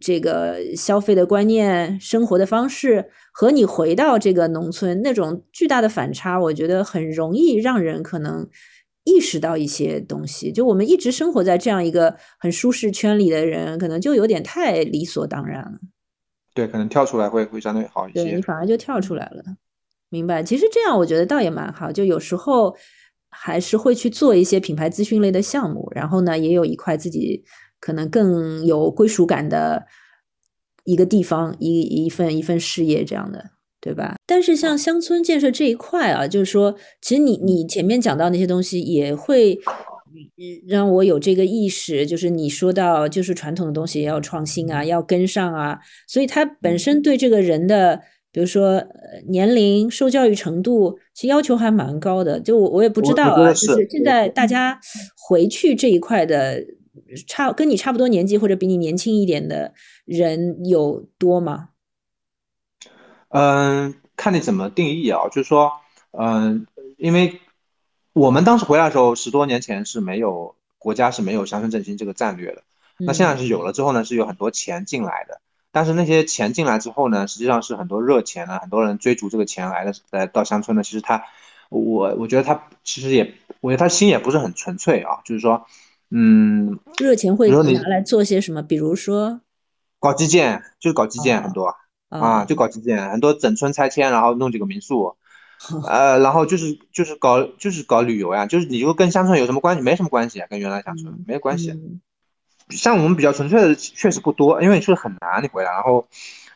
[0.00, 8.48] 这个消费的观念、生活的方式，和你回到这个农村那种巨大的反差，我觉得很容易让人可能。
[9.08, 15.78] 意识到一些东西，就我们一直生活在这样一个很舒适圈里的人，可能就有点太理所当然了。
[16.52, 18.24] 对，可能跳出来会会相对好一些。
[18.24, 19.44] 对你反而就跳出来了，
[20.08, 20.42] 明白？
[20.42, 22.74] 其实这样我觉得倒也蛮好，就有时候
[23.28, 27.44] 还是会去做一些品牌资讯类的项目，然后呢，也有一块自己
[27.80, 29.86] 可能更有归属感的
[30.84, 33.50] 一个地方，一一份一份事业这样的。
[33.78, 34.16] 对吧？
[34.26, 39.60] 但是像乡村建设这一块啊，就是说，其实你你前面讲到那些东西，也会
[40.66, 48.00] 让我有这个意识，就是你说到，就是传统的东西也要创新啊，要跟上啊，所以它本身对这个人的，
[48.32, 48.82] 比如说
[49.28, 52.40] 年龄、受教育程度，其实要求还蛮高的。
[52.40, 54.80] 就我我也不知道啊，就是现在大家
[55.28, 56.60] 回去这一块的，
[57.26, 59.74] 差跟你差不多年纪或者比你年轻一点的
[60.04, 61.70] 人有多吗？
[63.28, 65.72] 嗯，看你怎么定义啊，就是说，
[66.12, 66.66] 嗯，
[66.96, 67.40] 因为
[68.12, 72.62] 我们当时回来的时候，十多年前是没有国家是没有乡村振兴这个战略的，
[72.98, 75.40] 那现在是有了之后呢，是有很多钱进来的，
[75.72, 81.24] 但是那些钱进来之后呢，实际上是很多热钱呢，很多人追逐这个钱来的，来到乡村呢，其实他，
[81.68, 85.66] 我我觉得他其实也，我觉得他心也不是很纯粹啊，就是说，
[86.10, 88.62] 嗯，热钱会拿来做些什么？
[88.62, 89.40] 比如说
[89.98, 91.74] 搞基建，就是搞基建很多。
[92.08, 95.16] 啊，就搞基建，很多整村拆迁，然后弄几个民宿，
[95.88, 99.82] 呃，然后就是就是搞就是搞旅游呀，就是你就跟乡村有什么关系？
[99.82, 101.74] 没什么关系啊，跟原来乡村没有关系。
[102.70, 105.72] 像我们比较纯粹的确实不多，因为确实很难你回来。
[105.72, 106.06] 然后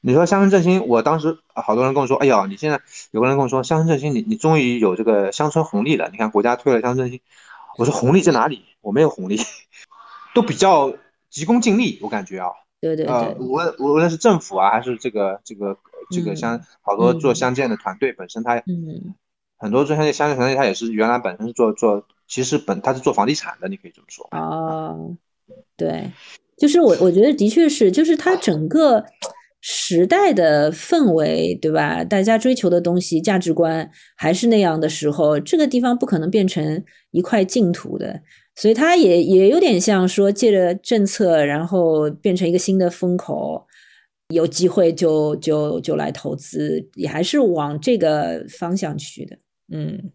[0.02, 2.80] 你说乡村振兴，我当时好多人跟我说，哎呀，你现在
[3.10, 6.08] 有个人跟我说乡村振兴，你你终于有这个乡村红利了。
[6.12, 7.20] 你看国家推了乡村振兴，
[7.80, 8.62] 我说红利在哪里？
[8.82, 9.38] 我没有红利，
[10.34, 10.94] 都比较
[11.30, 12.50] 急功近利，我感觉啊。
[12.78, 15.78] 对对对，无论无论是政府啊，还是这个这个
[16.10, 19.14] 这个乡好多做乡建的团队本身，他嗯，
[19.56, 24.28] 很多做乡建乡建团队，他也是原来本身是做做，其实本他是做房地产的，你可以这么说。
[24.32, 25.16] 哦，
[25.76, 26.10] 对，
[26.58, 29.04] 就是我我觉得的确是，就是它整个
[29.60, 32.02] 时代的氛围，对吧？
[32.02, 38.22] 大家追求的东西、价值观还是那样的时候，这个地方不可能变成一块净土的。
[38.56, 43.66] 所以它也也有点像说借着政策，然后变成一个新的风口，
[44.34, 49.38] 有机会就就就来投资，也还是往这个方向去的。
[49.72, 50.10] 嗯，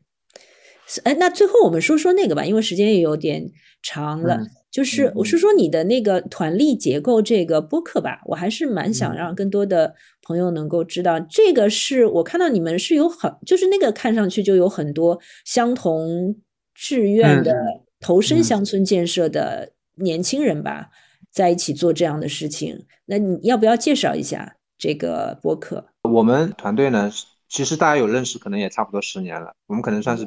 [1.04, 3.50] 哎，那最后我们说说那个吧，因为时间也有点
[3.82, 4.40] 长了。
[4.76, 16.36] 就是我是说你的那个团力结构这个播客吧，我还是蛮想让更多的朋友能够知道，这个是我看到你们是有很，就是那个看上去就有很多相同
[16.74, 17.54] 志愿的。
[18.02, 20.90] 投身乡村建设的年轻人吧，
[21.32, 22.86] 在一起做这样的事情。
[23.06, 25.88] 那你要不要介绍一下这个播客？
[26.04, 27.10] 我们团队呢，
[27.50, 29.56] 其实大家有认识，可能也差不多十年了。
[29.66, 30.26] 我们可能算是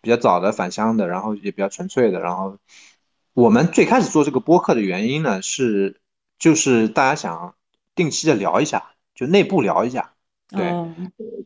[0.00, 2.18] 比较早的返乡的，然后也比较纯粹的。
[2.18, 2.58] 然后
[3.34, 6.00] 我们最开始做这个播客的原因呢，是
[6.38, 7.54] 就是大家想
[7.94, 10.12] 定期的聊一下，就内部聊一下，
[10.48, 10.72] 对，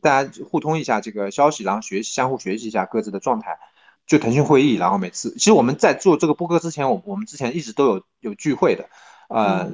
[0.01, 3.57] 大家互通一下这个消息，然后学习相互学习一下各自的状态。
[4.05, 8.89] 就腾讯会议，然后每次其实我们在做这个播客之前，我我们之前一直都有有聚会的，
[9.27, 9.71] 呃，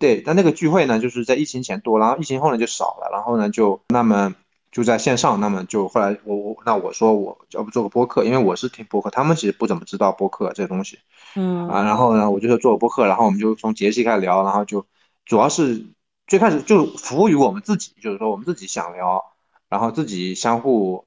[0.00, 4.34] 对，但那个聚会呢，就是在疫情前多，然后疫情后呢就少了，然后呢就那么
[4.72, 10.98] 就在线上，那么就后来我我那我说我要不做个播客，因为我是听播客，他们其实不怎么知道播客这东西，
[11.36, 14.84] 嗯啊，然后呢我就说做个播客，然后我们就从节气开始聊，然后就
[15.26, 15.84] 主要是
[16.26, 19.22] 最开始就服务于我们自己，就是说我们自己想聊，
[19.68, 21.04] 然后自己相互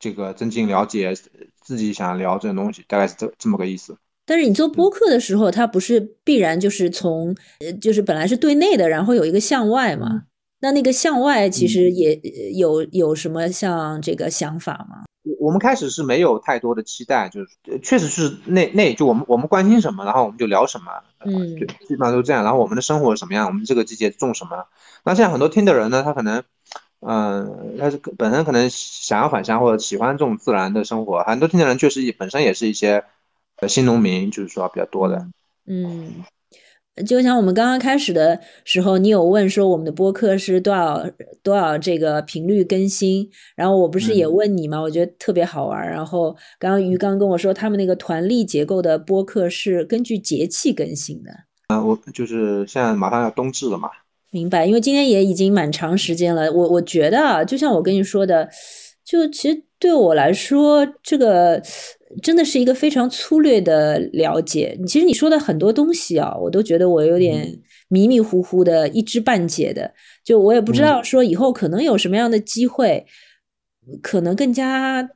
[0.00, 1.14] 这个增进了解，
[1.62, 3.96] 自己想聊这种东西，大概是这这么个意思。
[4.26, 10.24] 但是你做播客的时候，它不是必然就是从呃，就是本来是对内的，然后有一个向外嘛？
[10.64, 12.18] 那那个向外其实也
[12.54, 15.04] 有有什么像这个想法吗？
[15.38, 20.90] 我们开始是没有太多的期待，就是确实是那那就我们我们关心什么，然后我们就聊什么，
[21.26, 22.42] 嗯，就基本上都这样。
[22.42, 24.64] 然后我们的生活什么样，我们这个季节种什么。
[25.04, 26.42] 那现在很多听的人呢，他可能，
[27.00, 33.04] 嗯，他是本身可能想要返乡或者喜欢这种自然的生活，很多听的人确实本身也是一些
[33.68, 35.26] 新农民，就是说比较多的，
[35.66, 36.24] 嗯。
[37.04, 41.04] 就像我们刚刚开始的时候，你有问说我们的播客是多少
[41.42, 44.80] 多少这个频率更新，然后我不是也问你吗？
[44.80, 45.84] 我觉得特别好玩。
[45.90, 51.30] 然后刚刚于刚跟我说，他们那个团力结构的播客是根据节气更新的。
[51.68, 53.88] 啊，我就是现在马上要冬至了嘛。
[54.30, 56.52] 明白，因为今天也已经蛮长时间了。
[56.52, 58.48] 我我觉得啊，就像我跟你说的，
[59.04, 61.62] 就其实对我来说，这个。
[62.22, 64.78] 真的是一个非常粗略的了解。
[64.86, 69.92] 其实你说的很多东西啊，我都觉得我有点迷迷糊糊的，一知半解的。
[70.22, 73.04] 就我也不知道说以后可能有什么样的机会，
[74.00, 75.10] 可能更加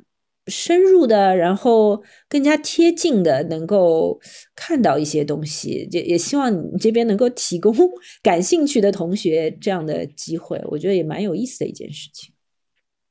[0.49, 4.19] 深入的，然后更加贴近的，能够
[4.57, 5.89] 看到一些东西。
[5.93, 7.73] 也也希望你这边能够提供
[8.25, 12.35] 感兴趣的同学这样的机会，我觉得也蛮有意思的一件事情。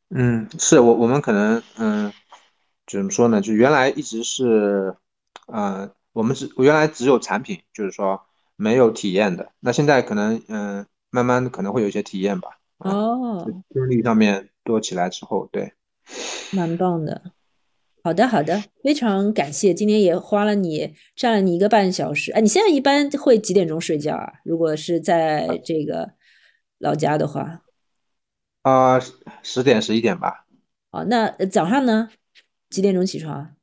[0.09, 2.11] 嗯，是我我们可能嗯。
[2.89, 3.41] 怎么说呢？
[3.41, 4.95] 就原来一直是，
[5.47, 8.21] 呃，我们是原来只有产品，就是说
[8.55, 9.51] 没有体验的。
[9.59, 12.47] 那现在可能，嗯，慢慢可能会有一些体验吧。
[12.77, 15.73] 哦，经历上面多起来之后，对，
[16.53, 17.33] 蛮棒的。
[18.05, 22.31] 好的，好的，非常感谢，今天也花了你占了你一个半小时。
[22.31, 24.31] 哎，你现在一般会几点钟睡觉啊？
[24.45, 26.13] 如果是在这个
[26.77, 27.63] 老家的话，
[28.67, 28.99] 啊，
[29.43, 30.45] 十点十一点吧。
[30.91, 32.09] 哦，那早上呢？
[32.69, 33.55] 几点钟起床？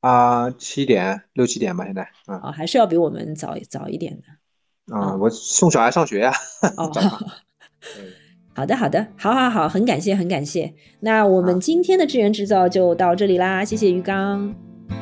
[0.00, 2.08] 啊，七点六七点吧，现在。
[2.26, 4.94] 啊，还是要比我们早早一点的。
[4.94, 6.32] 啊，我送小孩上学呀。
[6.76, 6.92] 哦，
[8.54, 10.72] 好的，好的，好好好，很感谢，很感谢。
[11.00, 14.54] 那我们今天的智源制造就到这里啦，谢谢于刚。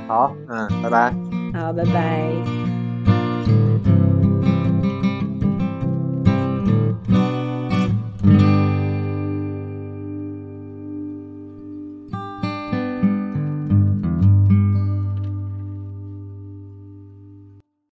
[0.09, 1.13] 好，嗯，拜拜。
[1.53, 2.82] 好，拜拜。